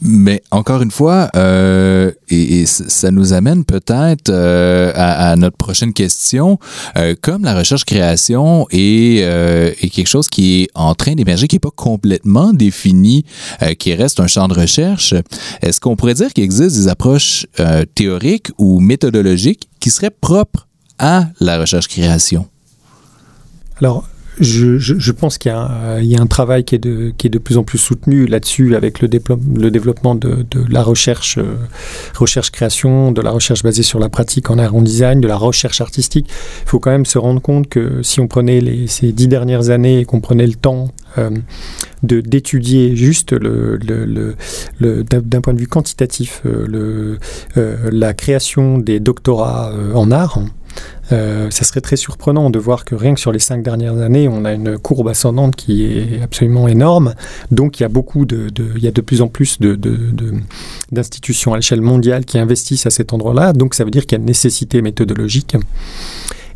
[0.07, 6.59] Mais encore une fois, euh, et, ça nous amène peut-être euh, à, notre prochaine question.
[6.97, 11.61] Euh, comme la recherche-création est, est, quelque chose qui est en train d'émerger, qui n'est
[11.61, 13.25] pas complètement défini,
[13.79, 15.15] qui reste un champ de recherche,
[15.63, 17.47] est-ce qu'on pourrait dire qu'il existe des approches
[17.95, 22.47] théoriques ou méthodologiques qui seraient propres à la recherche-création?
[23.81, 24.05] Alors,
[24.41, 28.75] je, pense qu'il y, a un travail qui est de, plus en plus soutenu là-dessus
[28.75, 31.55] avec le, développement de, la recherche, euh,
[32.15, 35.81] recherche-création, de la recherche basée sur la pratique en art en design, de la recherche
[35.81, 36.29] artistique.
[36.65, 40.01] Il faut quand même se rendre compte que si on prenait ces dix dernières années
[40.01, 41.31] et qu'on prenait le temps euh,
[42.03, 47.17] d'étudier juste d'un point de vue quantitatif euh,
[47.57, 50.39] euh, la création des doctorats en art,
[51.13, 54.29] euh, ça serait très surprenant de voir que rien que sur les cinq dernières années,
[54.29, 57.15] on a une courbe ascendante qui est absolument énorme.
[57.51, 59.59] Donc il y a beaucoup de, il y a de plus en plus
[60.91, 63.53] d'institutions à l'échelle mondiale qui investissent à cet endroit-là.
[63.53, 65.57] Donc ça veut dire qu'il y a une nécessité méthodologique.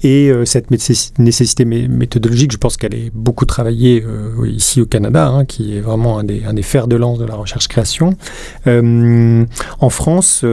[0.05, 5.27] Et euh, cette nécessité méthodologique, je pense qu'elle est beaucoup travaillée euh, ici au Canada,
[5.27, 8.17] hein, qui est vraiment un des, un des, fers de lance de la recherche-création.
[8.65, 10.45] en France,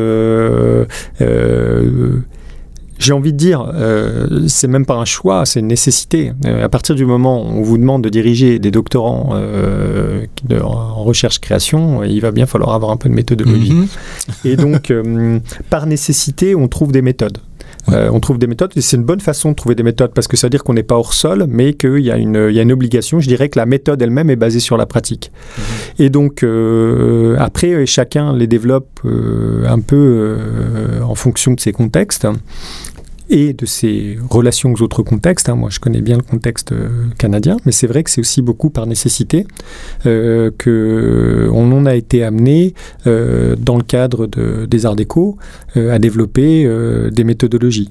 [2.98, 6.34] j'ai envie de dire, euh, c'est même pas un choix, c'est une nécessité.
[6.46, 10.26] Euh, à partir du moment où on vous demande de diriger des doctorants euh,
[10.62, 13.74] en recherche-création, il va bien falloir avoir un peu de méthodologie.
[13.74, 13.88] Mhm.
[14.46, 14.94] Et donc,
[15.70, 17.40] par nécessité, on trouve des méthodes.
[17.88, 20.38] On trouve des méthodes, et c'est une bonne façon de trouver des méthodes parce que
[20.38, 22.62] ça veut dire qu'on n'est pas hors sol, mais qu'il y, a une, y a
[22.62, 23.20] une obligation.
[23.20, 25.32] Je dirais que la méthode elle-même est basée sur la pratique.
[25.58, 25.64] Mhm.
[26.06, 26.46] Et donc,
[27.38, 30.38] après, chacun les développe un peu
[31.04, 32.28] en fonction de ses contextes
[33.30, 35.50] et de ses relations aux autres contextes.
[35.50, 35.56] Hein.
[35.56, 38.70] Moi, je connais bien le contexte euh, canadien, mais c'est vrai que c'est aussi beaucoup
[38.70, 39.46] par nécessité
[40.06, 42.74] euh, qu'on en a été amené,
[43.08, 45.38] euh, dans le cadre de, des arts déco,
[45.78, 46.68] euh, à développer
[47.12, 47.90] des méthodologies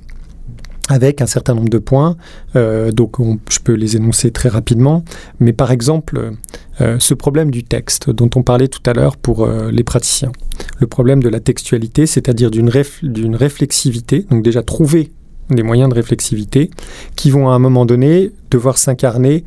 [0.88, 2.16] avec un certain nombre de points.
[2.54, 3.16] donc,
[3.50, 5.02] je peux les énoncer très rapidement.
[5.40, 6.32] Mais par exemple,
[6.78, 10.32] ce problème du texte dont on parlait tout à l'heure pour les praticiens,
[10.78, 15.10] le problème de la textualité, c'est-à-dire d'une réflexivité, donc déjà trouver
[15.50, 16.70] des moyens de réflexivité
[17.16, 19.44] qui vont à un moment donné devoir s'incarner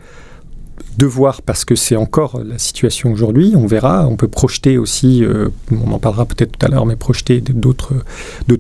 [0.98, 5.50] devoir parce que c'est encore la situation aujourd'hui, on verra, on peut projeter aussi, euh,
[5.72, 7.94] on en parlera peut-être tout à l'heure, mais projeter d'autres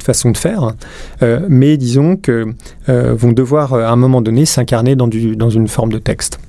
[0.03, 0.73] façons de faire,
[1.23, 2.53] euh, mais disons que
[2.89, 6.39] euh, vont devoir à un moment donné s'incarner dans, dans une forme de texte.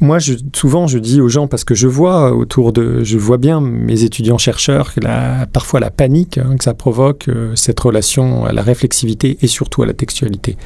[0.00, 3.36] Moi, je, souvent, je dis aux gens, parce que je vois autour de, je vois
[3.36, 8.46] bien mes étudiants chercheurs, la, parfois la panique hein, que ça provoque, euh, cette relation
[8.46, 10.56] à la réflexivité et surtout à la textualité.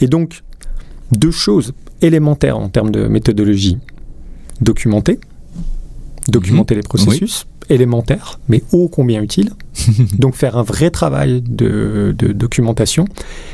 [0.00, 0.42] Et donc,
[1.12, 3.78] deux choses élémentaires en termes de méthodologie.
[4.60, 5.18] Documenter,
[6.28, 6.80] documenter mhm.
[6.80, 9.50] les processus, élémentaire, mais ô combien utile.
[10.18, 13.06] Donc faire un vrai travail de, documentation,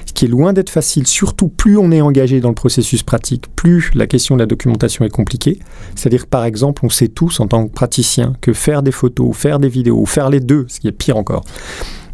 [0.07, 3.46] ce qui est loin d'être facile, surtout plus on est engagé dans le processus pratique,
[3.57, 5.59] plus la question de la documentation est compliquée.
[5.96, 9.59] C'est-à-dire par exemple, on sait tous en tant que praticien que faire des photos, faire
[9.59, 11.44] des vidéos, faire les deux, ce qui est pire encore,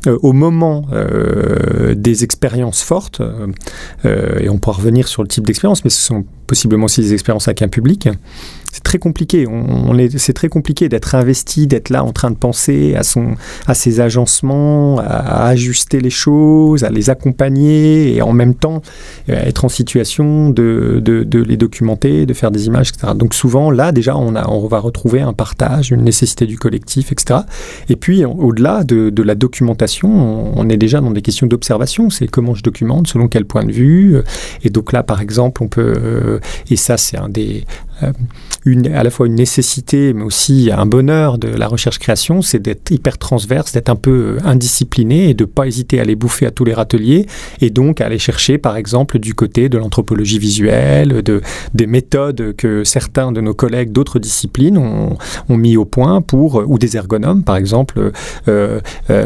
[0.06, 5.46] euh, au moment euh, des expériences fortes, euh, et on pourra revenir sur le type
[5.46, 8.08] d'expérience, mais ce sont possiblement aussi des expériences avec un public,
[8.76, 9.46] c'est très compliqué.
[10.18, 13.36] C'est très compliqué d'être investi, d'être là en train de penser à, son,
[13.66, 18.82] à ses agencements, à, ajuster les choses, à les accompagner et en même temps
[19.28, 23.14] être en situation de, les documenter, de faire des images, etc.
[23.16, 27.40] Donc souvent, là, déjà, on, va retrouver un partage, une nécessité du collectif, etc.
[27.88, 32.10] Et puis, au-delà de, la documentation, on, est déjà dans des questions d'observation.
[32.10, 34.18] C'est comment je documente, selon quel point de vue.
[34.64, 35.94] Et donc là, par exemple, on peut...
[35.96, 37.64] Euh, et ça, c'est un des,
[37.95, 37.95] euh,
[38.64, 42.90] une, à la fois une nécessité, mais aussi un bonheur de la recherche-création, c'est d'être
[42.90, 46.46] hyper transverse, d'être un peu euh, indiscipliné et de ne pas hésiter à aller bouffer
[46.46, 47.26] à tous les râteliers
[47.60, 51.40] et donc à aller chercher, par exemple, du côté de l'anthropologie visuelle, de,
[51.74, 55.16] des méthodes que certains de nos collègues d'autres disciplines ont,
[55.48, 58.12] mis au point pour, ou des ergonomes, par exemple.
[58.48, 58.80] Euh,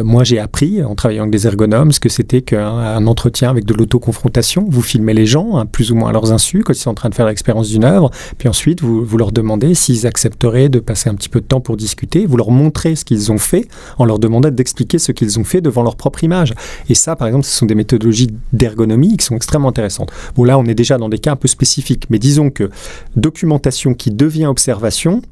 [0.04, 3.74] moi, j'ai appris, en travaillant avec des ergonomes, ce que c'était qu'un entretien avec de
[3.74, 4.66] l'autoconfrontation.
[4.68, 6.94] Vous filmez les gens, hein, plus ou moins à leurs insus, quand ils sont en
[6.94, 10.68] train de faire l'expérience d'une œuvre, puis ensuite, ensuite, vous, vous leur demandez s'ils accepteraient
[10.68, 12.27] de passer un petit peu de temps pour discuter.
[12.27, 15.62] Vous leur montrez ce qu'ils ont fait en leur demandant d'expliquer ce qu'ils ont fait
[15.62, 16.53] devant leur propre image.
[16.90, 20.12] Et ça, par exemple, ce sont des méthodologies d'ergonomie qui sont extrêmement intéressantes.
[20.37, 22.68] Bon, là, on est déjà dans des cas un peu spécifiques, mais disons que
[23.16, 25.23] documentation qui devient observation,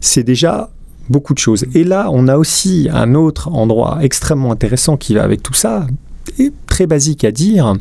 [0.00, 0.70] c'est déjà
[1.10, 1.66] beaucoup de choses.
[1.74, 5.86] Et là, on a aussi un autre endroit extrêmement intéressant qui va avec tout ça,
[6.38, 7.74] et très basique à dire,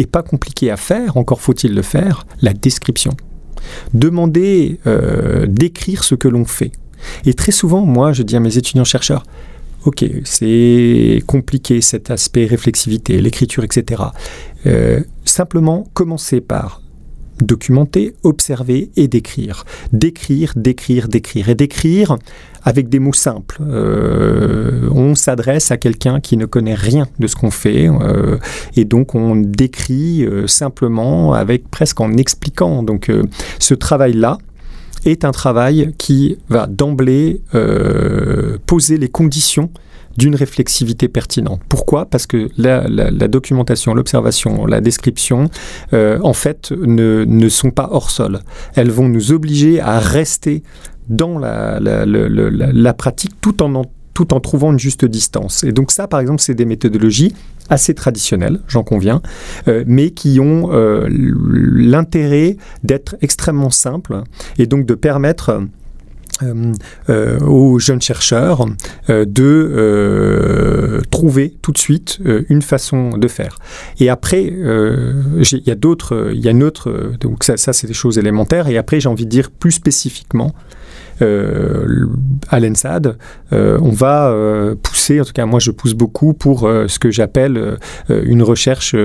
[0.00, 3.16] et pas compliqué à faire, encore faut-il le faire, la description.
[3.92, 6.72] Demander euh, d'écrire ce que l'on fait.
[7.26, 9.24] Et très souvent, moi, je dis à mes étudiants-chercheurs,
[9.84, 14.02] ok, c'est compliqué cet aspect réflexivité, l'écriture, etc.
[14.66, 16.80] Euh, simplement, commencez par
[17.40, 19.64] documenter, observer et décrire.
[19.92, 21.48] Décrire, décrire, décrire.
[21.48, 22.16] Et décrire
[22.62, 23.58] avec des mots simples.
[23.60, 28.38] Euh, on s'adresse à quelqu'un qui ne connaît rien de ce qu'on fait euh,
[28.74, 32.82] et donc on décrit simplement avec presque en expliquant.
[32.82, 33.10] Donc
[33.58, 34.38] ce travail-là,
[35.04, 39.70] est un travail qui va d'emblée euh, poser les conditions
[40.16, 41.60] d'une réflexivité pertinente.
[41.68, 42.06] Pourquoi?
[42.06, 42.88] Parce que la,
[43.28, 45.50] documentation, l'observation, la description,
[45.92, 48.40] euh, en fait, ne, ne, sont pas hors sol.
[48.74, 50.62] Elles vont nous obliger à rester
[51.08, 55.64] dans la, la pratique tout en, tout en trouvant une juste distance.
[55.64, 57.34] Et donc ça, par exemple, c'est des méthodologies
[57.68, 59.20] assez traditionnelles, j'en conviens,
[59.68, 64.22] euh, mais qui ont euh, l'intérêt d'être extrêmement simples
[64.58, 65.62] et donc de permettre
[66.42, 68.66] euh, aux jeunes chercheurs
[69.08, 72.18] de trouver tout de suite
[72.48, 73.58] une façon de faire.
[74.00, 77.94] Et après, il y a d'autres, il y a une autre, donc ça, c'est des
[77.94, 78.68] choses élémentaires.
[78.68, 80.54] Et après, j'ai envie de dire plus spécifiquement
[81.22, 82.06] euh,
[82.48, 83.16] à l'ENSAD,
[83.52, 87.10] euh, on va euh, pousser, en tout cas moi je pousse beaucoup pour ce que
[87.10, 88.96] j'appelle une recherche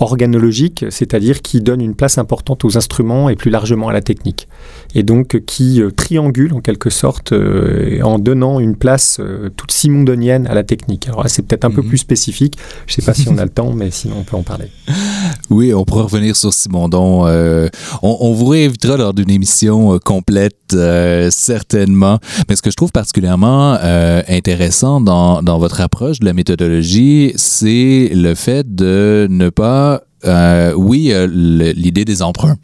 [0.00, 4.48] organologique, c'est-à-dire qui donne une place importante aux instruments et plus largement à la technique.
[4.94, 9.72] Et donc qui euh, triangule en quelque sorte euh, en donnant une place euh, toute
[9.72, 11.08] simondonienne à la technique.
[11.08, 11.88] Alors là, c'est peut-être un peu mhm.
[11.88, 12.56] plus spécifique.
[12.86, 14.70] Je ne sais pas si on a le temps, mais sinon on peut en parler.
[15.50, 17.26] Oui, on pourra revenir sur Simondon.
[18.02, 20.76] on, vous réinvitera lors d'une émission complète,
[21.30, 22.18] certainement.
[22.48, 23.78] Mais ce que je trouve particulièrement
[24.28, 29.85] intéressant dans, dans votre approche de la méthodologie, c'est le fait de ne pas
[30.24, 32.56] euh, oui, euh, l'idée des emprunts.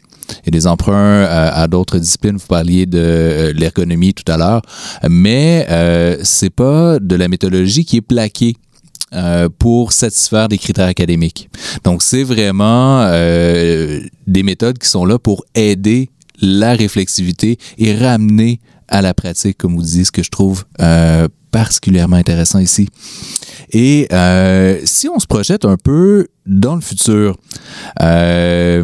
[0.45, 2.37] Et des emprunts euh, à d'autres disciplines.
[2.37, 4.61] Vous parliez de l'ergonomie tout à l'heure,
[5.09, 5.67] mais
[6.23, 8.55] c'est pas de la méthodologie qui est plaquée.
[9.59, 11.49] pour satisfaire des critères académiques.
[11.83, 16.09] Donc, c'est vraiment des méthodes qui sont là pour aider
[16.41, 20.65] la réflexivité et ramener à la pratique, comme vous dites, ce que je trouve
[21.53, 22.89] particulièrement intéressant ici.
[23.71, 27.37] Et euh, si on se projette un peu dans le futur,
[28.01, 28.83] euh,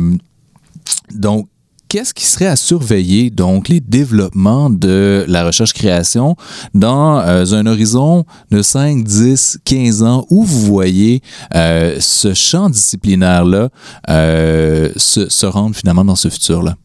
[1.13, 1.47] donc,
[1.89, 6.35] qu'est-ce qui serait à surveiller, donc, les développements de la recherche-création
[6.75, 13.69] dans euh, un horizon de 5, 10, 15 ans où vous voyez ce champ disciplinaire-là
[14.07, 16.75] se, se, rendre finalement dans ce futur-là?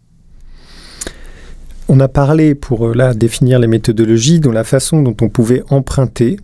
[1.88, 6.38] On a parlé pour là définir les méthodologies, dont la façon dont on pouvait emprunter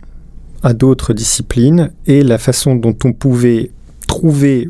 [0.63, 3.71] à d'autres disciplines et la façon dont on pouvait
[4.07, 4.69] trouver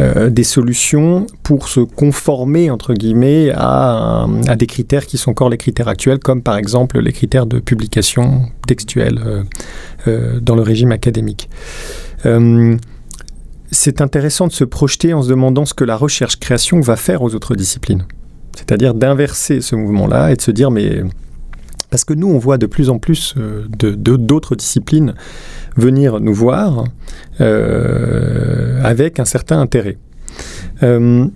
[0.00, 6.20] euh, des solutions pour se conformer, à, des critères qui sont encore les critères actuels,
[6.20, 9.42] comme par exemple les critères de publication textuelle euh,
[10.08, 11.50] euh, dans le régime académique.
[13.70, 17.34] c'est intéressant de se projeter en se demandant ce que la recherche-création va faire aux
[17.34, 18.04] autres disciplines.
[18.54, 21.02] C'est-à-dire d'inverser ce mouvement-là et de se dire, mais
[21.90, 25.14] parce que nous, on voit de plus en plus euh, d'autres disciplines
[25.76, 26.84] venir nous voir
[27.40, 29.98] euh, avec un certain intérêt.
[30.82, 31.26] Euh,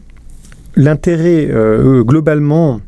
[0.77, 1.51] l'intérêt,
[2.03, 2.81] globalement,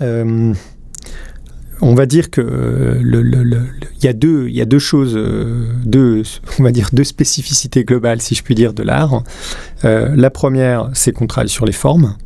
[0.00, 5.18] on va dire que il y, a deux, y a deux choses,
[5.84, 6.22] deux,
[6.58, 9.22] on va dire deux spécificités globales, si je puis dire, de l'art.
[9.82, 12.16] la première, c'est qu'on travaille sur les formes,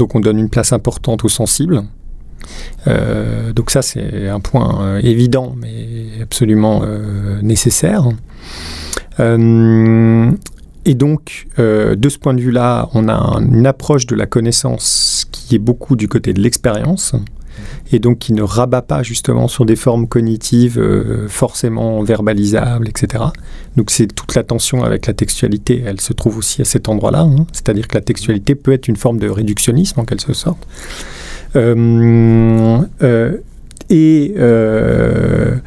[0.00, 1.82] donc on donne une place importante aux sensibles.
[2.88, 8.08] Euh, donc ça, c'est un point euh, évident, mais absolument euh, nécessaire.
[9.18, 15.54] et donc, de ce point de vue-là, on a une approche de la connaissance qui
[15.54, 17.14] est beaucoup du côté de l'expérience,
[17.92, 20.80] et donc qui ne rabat pas justement sur des formes cognitives
[21.28, 23.24] forcément verbalisables, etc.
[23.76, 27.20] Donc c'est toute la tension avec la textualité, elle se trouve aussi à cet endroit-là,
[27.20, 27.46] hein.
[27.52, 30.66] c'est-à-dire que la textualité peut être une forme de réductionnisme en quelque sorte.
[31.56, 33.36] Euh, euh,
[33.88, 35.58] et euh,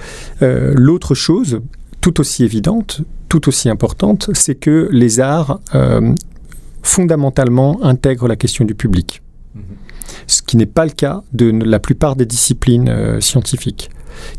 [0.41, 1.61] l'autre chose,
[2.01, 5.59] tout aussi évidente, tout aussi importante, c'est que les arts
[6.81, 9.21] fondamentalement intègrent la question du public.
[9.55, 9.61] Mm-hmm.
[10.27, 13.89] Ce qui n'est pas le cas de la plupart des disciplines scientifiques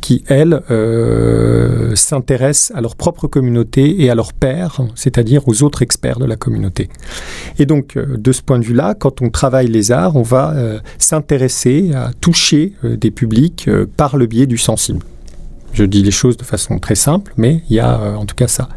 [0.01, 5.83] qui, elles, euh, s'intéressent à leur propre communauté et à leurs pairs, c'est-à-dire aux autres
[5.83, 6.89] experts de la communauté.
[7.59, 10.53] Et donc, euh, de ce point de vue-là, quand on travaille les arts, on va
[10.55, 15.01] euh, s'intéresser à toucher des publics par le biais du sensible.
[15.75, 18.37] Je dis les choses de façon très simple, mais il y a euh, en tout
[18.37, 18.69] cas ça.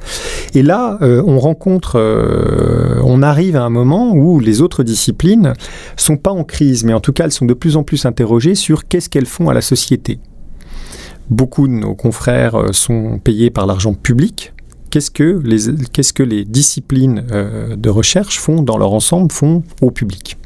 [0.56, 5.54] Et là, euh, on rencontre, euh, on arrive à un moment où les autres disciplines
[5.96, 8.56] sont pas en crise, mais en tout cas, elles sont de plus en plus interrogées
[8.56, 10.20] sur qu'est-ce qu'elles font à la société.
[11.30, 14.54] Beaucoup de nos confrères sont payés par l'argent public.
[14.90, 17.22] Qu'est-ce que les, qu'est-ce que les disciplines
[17.78, 20.38] de recherche font dans leur ensemble, font au public?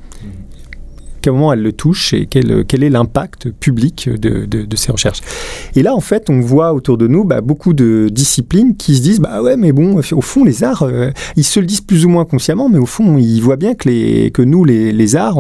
[1.24, 5.22] Comment elle le touche et quel, quel est l'impact public de, de, ces recherches.
[5.76, 9.02] Et là, en fait, on voit autour de nous bah, beaucoup de disciplines qui se
[9.02, 12.06] disent bah ouais, mais bon, au fond, les arts, euh, ils se le disent plus
[12.06, 15.16] ou moins consciemment, mais au fond, ils voient bien que, les, que nous, les, les
[15.16, 15.38] arts,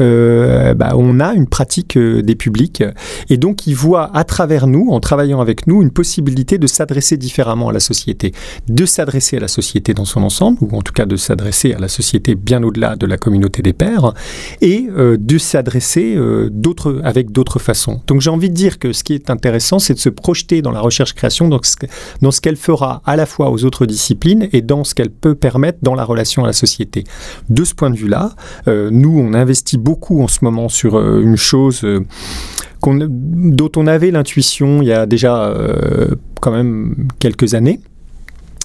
[0.00, 2.82] euh, bah, on a une pratique euh, des publics.
[3.28, 7.16] Et donc, ils voient à travers nous, en travaillant avec nous, une possibilité de s'adresser
[7.16, 8.32] différemment à la société,
[8.68, 11.78] de s'adresser à la société dans son ensemble, ou en tout cas de s'adresser à
[11.78, 14.12] la société bien au-delà de la communauté des pairs,
[14.60, 18.00] et de s'adresser euh, d'autres, avec d'autres façons.
[18.06, 20.72] Donc j'ai envie de dire que ce qui est intéressant, c'est de se projeter dans
[20.72, 21.76] la recherche-création, dans ce,
[22.22, 25.34] dans ce qu'elle fera à la fois aux autres disciplines et dans ce qu'elle peut
[25.34, 27.04] permettre dans la relation à la société.
[27.48, 28.32] De ce point de vue-là,
[28.66, 31.86] euh, nous, on investit beaucoup en ce moment sur une chose
[32.82, 35.54] dont on avait l'intuition il y a déjà
[36.40, 37.80] quand même quelques années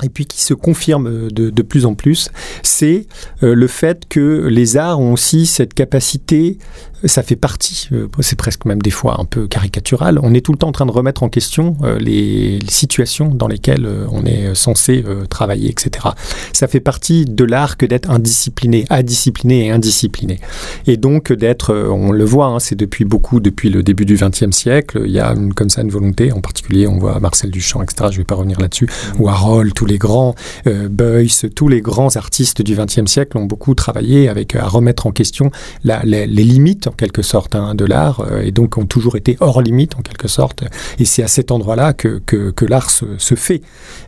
[0.04, 2.30] et puis qui se confirme de, de plus en plus,
[2.64, 3.08] c'est
[3.44, 6.58] euh, le fait que les arts ont aussi cette capacité
[7.06, 10.52] ça fait partie, euh, c'est presque même des fois un peu caricatural, on est tout
[10.52, 14.26] le temps en train de remettre en question euh, les, situations dans lesquelles euh, on
[14.26, 16.10] est censé travailler, etc.
[16.54, 20.40] Ça fait partie de l'art que d'être indiscipliné, adiscipliné et indiscipliné.
[20.88, 24.52] Et donc d'être, on le voit, hein, c'est depuis beaucoup, depuis le début du XXe
[24.52, 28.10] siècle, il y a comme ça une volonté, en particulier on voit Marcel Duchamp, etc.,
[28.12, 28.88] je ne vais pas revenir là-dessus,
[29.20, 30.36] ou Harold, tous les grands,
[30.66, 35.12] Beuys, tous les grands artistes du XXe siècle ont beaucoup travaillé avec, à remettre en
[35.12, 35.52] question
[35.84, 39.62] les limites en quelque sorte hein, de l'art euh, et donc ont toujours été hors
[39.62, 40.64] limite en quelque sorte.
[41.00, 43.62] Et c'est à cet endroit-là que, que, l'art se, fait.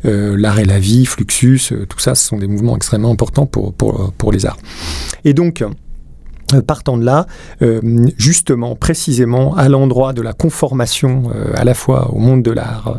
[0.05, 3.45] Euh, l'art et la vie, Fluxus, euh, tout ça, ce sont des mouvements extrêmement importants
[3.45, 4.57] pour, pour, pour les arts.
[5.25, 5.69] Et donc, euh,
[6.61, 7.25] partant de là,
[7.61, 7.81] euh,
[8.17, 12.97] justement, précisément à l'endroit de la conformation euh, à la fois au monde de l'art,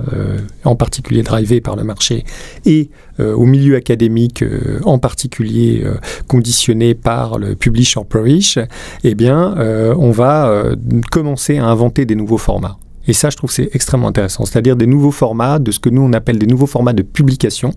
[0.65, 2.25] en particulier drivé par le marché,
[2.67, 4.45] et au milieu académique,
[4.85, 5.85] en particulier
[6.29, 8.59] conditionné par le publish or perish,
[9.05, 9.55] eh bien,
[9.97, 10.65] on va
[11.11, 12.79] commencer à inventer des nouveaux formats.
[13.07, 14.45] Et ça, je trouve c'est extrêmement intéressant.
[14.45, 17.73] C'est-à-dire des nouveaux formats, de ce que nous on appelle des nouveaux formats de publication.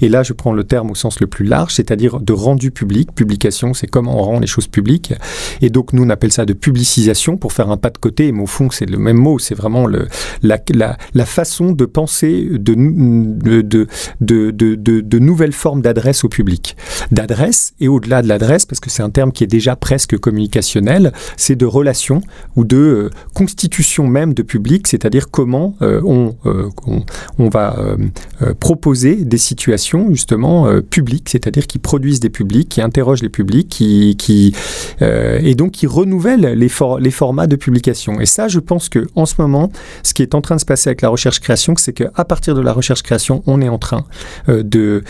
[0.00, 3.14] Et là, je prends le terme au sens le plus large, c'est-à-dire de rendu public.
[3.14, 5.14] Publication, c'est comment on rend les choses publiques.
[5.60, 8.32] Et donc, nous, on appelle ça de publicisation pour faire un pas de côté.
[8.32, 9.38] Mais au fond, c'est le même mot.
[9.38, 13.86] C'est vraiment la, façon de penser de, de,
[14.20, 16.76] de, de, de nouvelles formes d'adresse au public.
[17.10, 21.12] D'adresse, et au-delà de l'adresse, parce que c'est un terme qui est déjà presque communicationnel,
[21.36, 22.22] c'est de relation
[22.56, 26.00] ou de euh, constitution même de public c'est-à-dire comment euh,
[26.46, 26.68] euh,
[27.38, 33.22] on, va euh, proposer des situations justement publiques, c'est-à-dire qui produisent des publics, qui interrogent
[33.22, 34.54] les publics, qui,
[35.00, 38.20] et donc qui renouvellent les, formats de publication.
[38.20, 39.70] Et ça, je pense que en ce moment,
[40.02, 42.60] ce qui est en train de se passer avec la recherche-création, c'est qu'à partir de
[42.60, 44.04] la recherche-création, on est en train
[44.48, 45.02] de,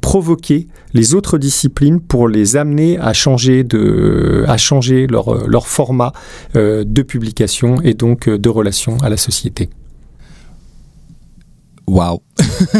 [0.00, 6.12] provoquer les autres disciplines pour les amener à changer, de, changer leur format
[6.54, 9.70] de publication et donc de relation à la société.
[11.90, 12.22] Wow.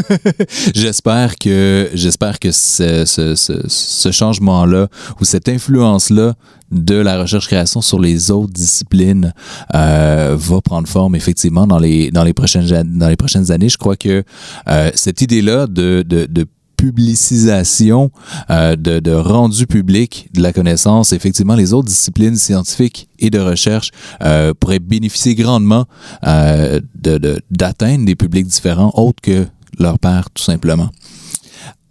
[0.74, 4.86] j'espère que j'espère que ce, ce, ce, changement-là
[5.20, 6.34] ou cette influence-là
[6.70, 9.34] de la recherche-création sur les autres disciplines
[9.74, 13.68] euh, va prendre forme effectivement dans les dans les prochaines dans les prochaines années.
[13.68, 14.22] Je crois que
[14.68, 16.46] euh, cette idée-là de, de, de
[16.80, 18.10] publicisation
[18.48, 23.38] euh, de, de, rendu public de la connaissance, effectivement, les autres disciplines scientifiques et de
[23.38, 23.90] recherche
[24.22, 25.84] euh, pourraient bénéficier grandement
[26.26, 26.80] euh,
[27.50, 29.46] d'atteindre des publics différents autres que
[29.78, 30.88] leur père, tout simplement.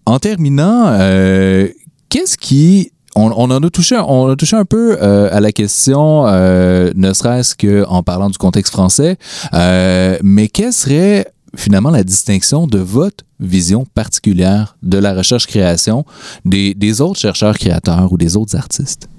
[0.08, 1.68] En terminant, euh,
[2.10, 7.14] qu'est-ce qui on, en a touché, on a touché un peu à la question, ne
[7.14, 9.18] serait-ce qu'en parlant du contexte français,
[9.54, 16.06] euh, mais quelle serait finalement la distinction de votre vision particulière de la recherche-création
[16.46, 19.10] des, autres chercheurs créateurs ou des autres artistes?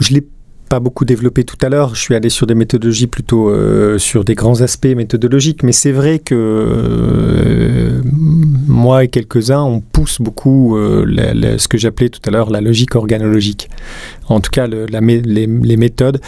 [0.00, 0.26] Je l'ai
[0.72, 1.94] pas beaucoup développé tout à l'heure.
[1.94, 5.92] Je suis allé sur des méthodologies plutôt euh, sur des grands aspects méthodologiques, mais c'est
[5.92, 8.00] vrai que euh,
[8.66, 12.94] moi et quelques-uns, on pousse beaucoup euh, ce que j'appelais tout à l'heure la logique
[12.94, 13.68] organologique.
[14.30, 16.22] En tout cas, les, méthodes,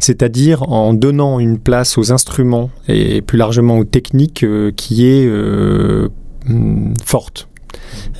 [0.00, 5.30] c'est-à-dire en donnant une place aux instruments et plus largement aux techniques qui est
[7.04, 7.48] forte.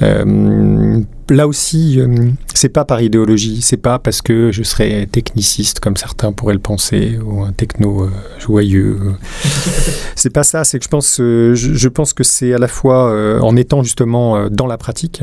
[0.01, 5.97] Là aussi, euh, c'est pas par idéologie, c'est pas parce que je serais techniciste comme
[5.97, 9.15] certains pourraient le penser ou un techno euh, joyeux.
[10.15, 10.65] c'est pas ça.
[10.65, 14.49] C'est que je pense, je, je, pense que c'est à la fois en étant justement
[14.51, 15.23] dans la pratique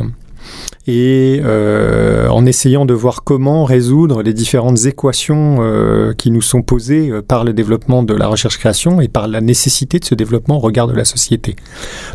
[0.88, 6.62] et euh, en essayant de voir comment résoudre les différentes équations euh, qui nous sont
[6.62, 10.58] posées euh, par le développement de la recherche-création et par la nécessité de ce développement
[10.58, 11.56] au regard de la société.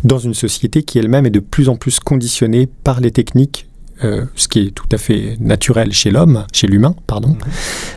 [0.03, 3.68] Dans une société qui elle-même est de plus en plus conditionnée par les techniques
[4.03, 7.35] euh, ce qui est tout à fait naturel chez l'homme, chez l'humain, pardon,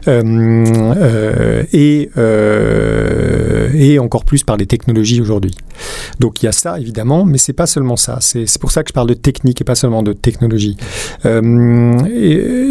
[0.09, 0.65] euh,
[0.97, 2.11] euh, et,
[3.75, 5.55] et encore plus par les technologies aujourd'hui.
[6.19, 8.19] Donc il y a ça évidemment, mais c'est pas seulement ça.
[8.21, 10.77] C'est pour ça que je parle de technique et pas seulement de technologie.
[11.25, 11.29] et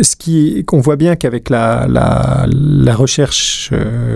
[0.01, 3.71] ce qui, voit bien qu'avec la, la, la recherche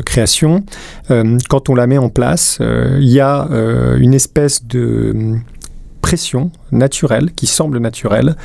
[0.05, 0.65] création,
[1.07, 3.47] quand on la met en place, il y a
[3.97, 5.35] une espèce de
[6.05, 8.35] pression naturelle, qui semble naturelle,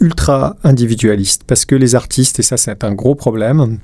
[0.00, 1.44] ultra individualiste.
[1.46, 3.78] Parce que les artistes, et ça c'est un gros problème,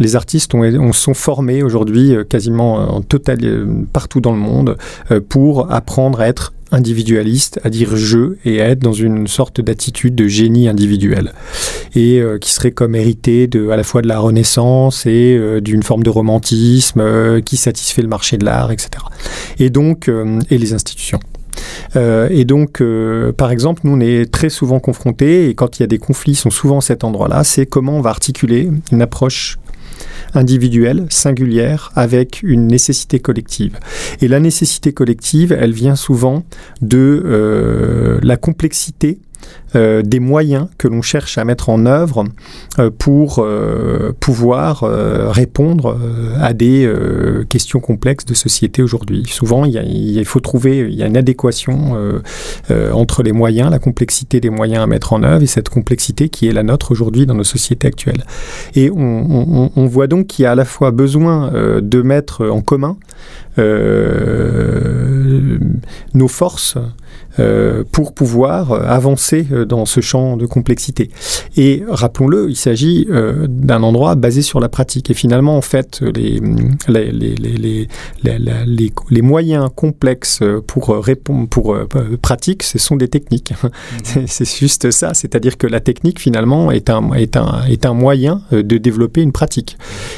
[0.00, 4.76] les artistes ont, sont formés aujourd'hui euh, quasiment en total, euh, partout dans le monde
[5.12, 9.60] euh, pour apprendre à être individualiste, à dire je et à être dans une sorte
[9.60, 11.32] d'attitude de génie individuel
[11.94, 16.02] et qui serait comme hérité de à la fois de la Renaissance et d'une forme
[16.02, 18.90] de romantisme qui satisfait le marché de l'art, etc.
[19.60, 20.10] Et donc
[20.50, 21.20] et les institutions.
[21.96, 25.82] Euh, et donc, euh, par exemple, nous, on est très souvent confrontés, et quand il
[25.82, 29.02] y a des conflits, sont souvent à cet endroit-là, c'est comment on va articuler une
[29.02, 29.58] approche
[30.34, 33.78] individuelle, singulière, avec une nécessité collective.
[34.20, 36.44] Et la nécessité collective, elle vient souvent
[36.82, 39.18] de euh, la complexité
[39.76, 42.24] euh, des moyens que l'on cherche à mettre en œuvre
[42.78, 45.98] euh, pour euh, pouvoir répondre
[46.40, 46.90] à des
[47.48, 49.24] questions complexes de société aujourd'hui.
[49.26, 51.96] Souvent, il, faut trouver, il y a une adéquation
[52.92, 56.48] entre les moyens, la complexité des moyens à mettre en œuvre et cette complexité qui
[56.48, 58.24] est la nôtre aujourd'hui dans nos sociétés actuelles.
[58.74, 61.50] Et on, voit donc qu'il y a à la fois besoin
[61.80, 62.96] de mettre en commun
[66.14, 66.78] nos forces
[67.92, 71.10] pour pouvoir avancer dans ce champ de complexité.
[71.56, 75.10] Et rappelons-le, il s'agit euh, d'un endroit basé sur la pratique.
[75.10, 76.40] Et finalement, en fait, les,
[76.88, 77.88] les, les,
[78.24, 81.76] les, les moyens complexes pour répondre, pour
[82.22, 83.52] pratique, ce sont des techniques.
[84.16, 84.26] Mhm.
[84.26, 85.14] C'est juste ça.
[85.14, 89.32] C'est-à-dire que la technique, finalement, est un, est un, est un moyen de développer une
[89.32, 89.76] pratique.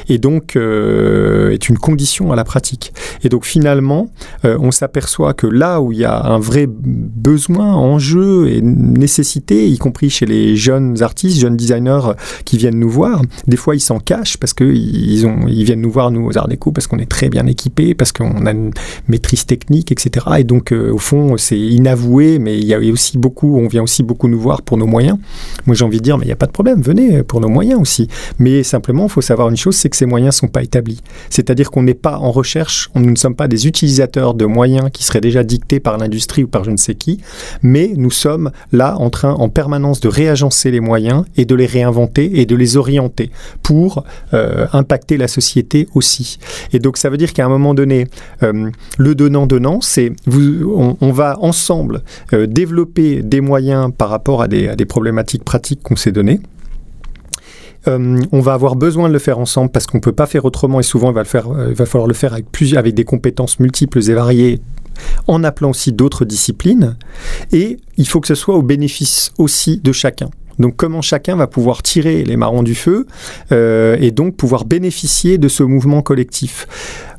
[0.09, 2.93] Et donc, est une condition à la pratique.
[3.23, 4.11] Et donc, finalement,
[4.45, 9.79] on s'aperçoit que là où il y a un vrai besoin, enjeu et nécessité, y
[9.79, 12.13] compris chez les jeunes artistes, jeunes designers
[12.45, 13.23] qui viennent nous voir.
[13.47, 16.73] Des fois, ils s'en cachent parce qu'ils ils viennent nous voir, nous, aux Arts Déco,
[16.73, 18.73] parce qu'on est très bien équipés, parce qu'on a une
[19.09, 20.27] maîtrise technique, etc.
[20.39, 23.83] Et donc, euh, au fond, c'est inavoué, mais il y a aussi beaucoup, on vient
[23.83, 25.19] aussi beaucoup nous voir pour nos moyens.
[25.67, 27.49] Moi, j'ai envie de dire, mais il n'y a pas de problème, venez pour nos
[27.49, 28.09] moyens aussi.
[28.39, 31.01] Mais simplement, il faut savoir une chose, c'est que ces moyens ne sont pas établis.
[31.31, 34.91] C'est-à-dire qu'on n'est pas en recherche, on, nous ne sommes pas des utilisateurs de moyens
[34.93, 37.21] qui seraient déjà dictés par l'industrie ou par je ne sais qui,
[37.63, 41.67] mais nous sommes là en train en permanence de réagencer les moyens et de les
[41.67, 43.31] réinventer et de les orienter
[43.63, 44.05] pour
[44.35, 46.39] euh, impacter la société aussi.
[46.73, 48.07] Et donc ça veut dire qu'à un moment donné,
[48.43, 52.03] euh, le donnant-donnant, c'est on, va ensemble
[52.33, 56.41] euh, développer des moyens par rapport à des, problématiques pratiques qu'on s'est données.
[57.89, 60.81] On va avoir besoin de le faire ensemble parce qu'on ne peut pas faire autrement
[60.81, 64.61] et souvent il va, falloir le faire avec, avec des compétences multiples et variées
[65.27, 66.97] en appelant aussi d'autres disciplines,
[67.53, 70.31] et il faut que ce soit au bénéfice aussi de chacun.
[70.59, 73.07] Donc comment chacun va pouvoir tirer les marrons du feu
[73.53, 76.67] euh, et donc pouvoir bénéficier de ce mouvement collectif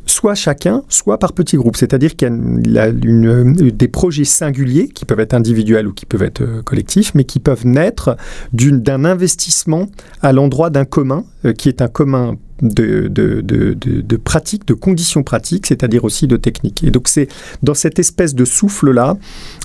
[0.09, 1.77] soit chacun, soit par petits groupes.
[1.77, 6.41] C'est-à-dire qu'il y a des projets singuliers qui peuvent être individuels ou qui peuvent être
[6.41, 8.17] euh, collectifs, mais qui peuvent naître
[8.53, 9.87] d'un investissement
[10.21, 15.23] à l'endroit d'un commun, euh, qui est un commun de, de, de, pratiques, de conditions
[15.23, 16.83] pratiques, c'est-à-dire aussi de techniques.
[16.83, 17.27] Et donc c'est
[17.63, 19.17] dans cette espèce de souffle-là,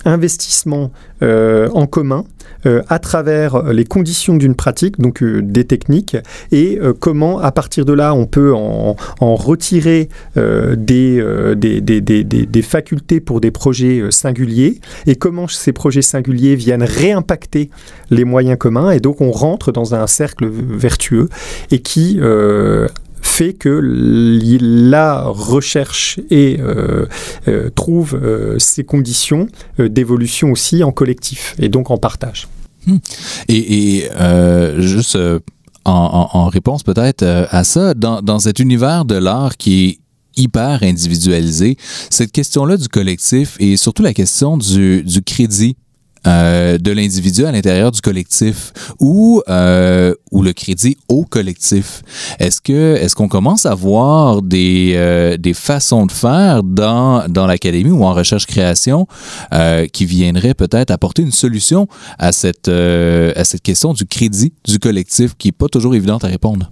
[0.05, 2.25] investissement euh, en commun
[2.65, 6.17] euh, à travers les conditions d'une pratique, donc euh, des techniques,
[6.51, 11.23] et comment à partir de là on peut en, en retirer des,
[11.55, 16.83] des, des, des, des, facultés pour des projets singuliers, et comment ces projets singuliers viennent
[16.83, 17.69] réimpacter
[18.09, 21.29] les moyens communs, et donc on rentre dans un cercle vertueux
[21.73, 22.19] et qui
[23.33, 23.79] fait que
[24.61, 27.07] la recherche et euh,
[27.47, 29.47] euh, trouve euh, ces conditions
[29.79, 32.47] d'évolution aussi en collectif et donc en partage.
[32.85, 32.97] Hmm.
[33.47, 34.09] Et,
[34.77, 35.17] juste
[35.85, 39.99] en, réponse peut-être à ça, dans, cet univers de l'art qui est
[40.35, 41.77] hyper individualisé,
[42.09, 45.77] cette question-là du collectif et surtout la question du, du crédit
[46.27, 52.01] euh, de l'individu à l'intérieur du collectif ou, euh, ou le crédit au collectif.
[52.39, 57.47] Est-ce que est-ce qu'on commence à voir des, euh, des façons de faire dans, dans
[57.47, 59.07] l'académie ou en recherche-création
[59.53, 61.87] euh, qui viendraient peut-être apporter une solution
[62.19, 66.23] à cette, euh, à cette question du crédit du collectif qui n'est pas toujours évidente
[66.23, 66.71] à répondre?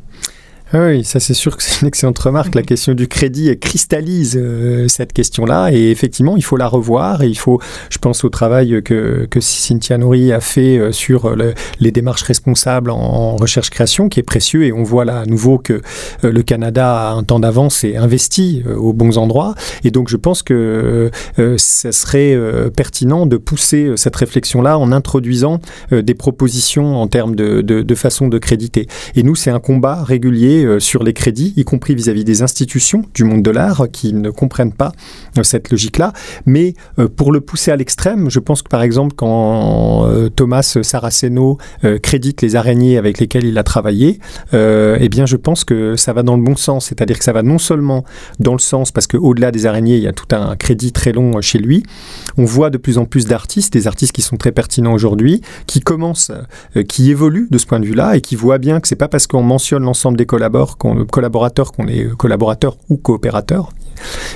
[0.73, 2.55] Ah oui, ça c'est sûr que c'est une excellente remarque.
[2.55, 5.69] La question du crédit cristallise euh, cette question-là.
[5.73, 7.23] Et effectivement, il faut la revoir.
[7.23, 7.59] Et il faut,
[7.89, 12.23] je pense au travail que, que Cynthia Nouri a fait euh, sur le, les démarches
[12.23, 14.63] responsables en, en recherche-création qui est précieux.
[14.63, 15.81] Et on voit là à nouveau que
[16.23, 19.55] euh, le Canada a un temps d'avance et investi euh, aux bons endroits.
[19.83, 21.11] Et donc je pense que
[21.57, 22.37] ça serait
[22.75, 25.59] pertinent de pousser cette réflexion-là en introduisant
[25.91, 28.87] des propositions en termes de, de, de façon de créditer.
[29.15, 33.03] Et nous, c'est un combat régulier euh, sur les crédits, y compris vis-à-vis des institutions
[33.13, 34.91] du monde de l'art qui ne comprennent pas
[35.37, 36.13] euh, cette logique-là.
[36.45, 41.57] Mais euh, pour le pousser à l'extrême, je pense que par exemple quand Thomas Saraceno
[42.01, 44.19] crédite les araignées avec lesquelles il a travaillé,
[44.53, 47.43] eh bien je pense que ça va dans le bon sens, c'est-à-dire que ça va
[47.43, 48.03] non seulement
[48.39, 51.39] dans le sens parce qu'au-delà des araignées, il y a tout un crédit très long
[51.41, 51.83] chez lui.
[52.37, 55.79] On voit de plus en plus d'artistes, des artistes qui sont très pertinents aujourd'hui, qui
[55.81, 56.31] commencent,
[56.87, 59.27] qui évoluent de ce point de vue-là et qui voient bien que c'est pas parce
[59.27, 63.69] qu'on mentionne l'ensemble des collaborateurs qu'on, collaborateurs qu'on est collaborateurs ou coopérateurs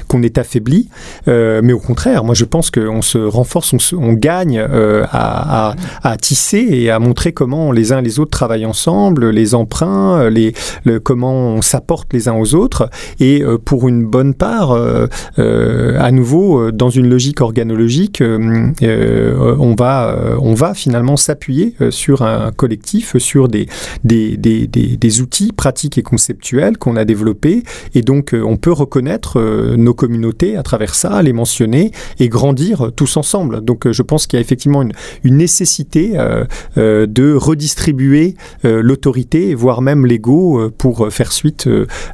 [0.08, 0.90] qu'on est affaibli,
[1.28, 5.76] euh, mais au contraire, moi je pense qu'on se renforce, on, gagne euh, à,
[6.22, 10.54] tisser et à montrer comment les uns et les autres travaillent ensemble, les emprunts, les,
[10.84, 12.90] le, comment on s'apporte les uns aux autres,
[13.20, 15.08] et euh, pour une bonne part, euh,
[15.40, 22.52] euh, à nouveau, dans une logique organologique, on, va, on va finalement s'appuyer sur un
[22.52, 23.68] collectif, sur des,
[24.04, 29.40] des, des, des outils pratiques et conceptuels qu'on a développés, et donc on peut reconnaître
[29.78, 33.62] nos communautés à travers ça, les mentionner et grandir tous ensemble.
[33.62, 34.82] Donc je pense qu'il y a effectivement
[35.24, 36.46] une, nécessité euh,
[36.78, 41.70] euh, de redistribuer euh, l'autorité, voire même l'ego, pour faire suite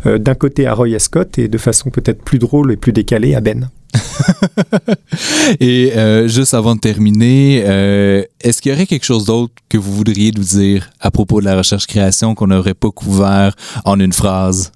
[0.05, 3.41] d'un côté à Roy Ascott et de façon peut-être plus drôle et plus décalée à
[3.41, 3.69] Ben.
[5.59, 9.77] et euh, juste avant de terminer, euh, est-ce qu'il y aurait quelque chose d'autre que
[9.77, 13.55] vous voudriez nous dire à propos de la recherche-création qu'on n'aurait pas couvert
[13.85, 14.71] en une phrase?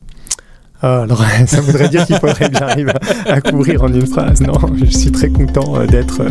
[0.82, 2.91] Ah, alors, ça voudrait dire qu'il faudrait que j'arrive
[3.26, 4.41] à, couvrir en une phrase.
[4.41, 6.21] Non, je suis très content euh, d'être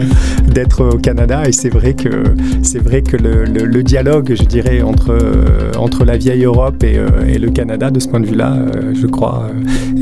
[0.46, 2.24] d'être au Canada et c'est vrai que
[2.62, 5.18] c'est vrai que le, dialogue, je dirais, entre
[5.76, 8.56] entre la vieille Europe et, le Canada, de ce point de vue-là,
[8.94, 9.48] je crois,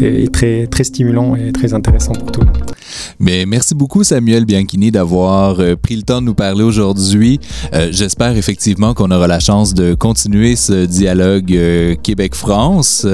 [0.01, 2.72] est très très stimulant et très intéressant pour tout le monde.
[3.19, 7.41] Mais merci beaucoup Samuel Bianchini d'avoir euh, pris le temps de nous parler aujourd'hui.
[7.73, 13.07] Euh, J'espère effectivement qu'on aura la chance de continuer ce dialogue euh, Québec-France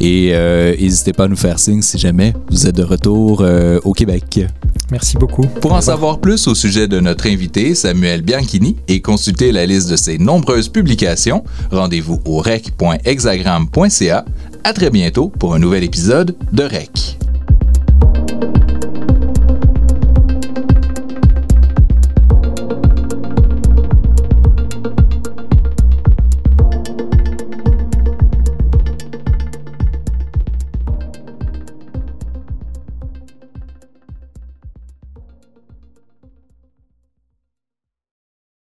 [0.00, 0.32] et
[0.78, 3.44] n'hésitez pas à nous faire signe si jamais vous êtes de retour
[3.84, 4.46] au Québec.
[4.90, 5.42] Merci beaucoup.
[5.60, 9.90] Pour en savoir plus au sujet de notre invité Samuel Bianchini et consulter la liste
[9.90, 14.24] de ses nombreuses publications, rendez-vous au rec.hexagram.ca.
[14.64, 17.18] À très bientôt pour un nouvel épisode de REC.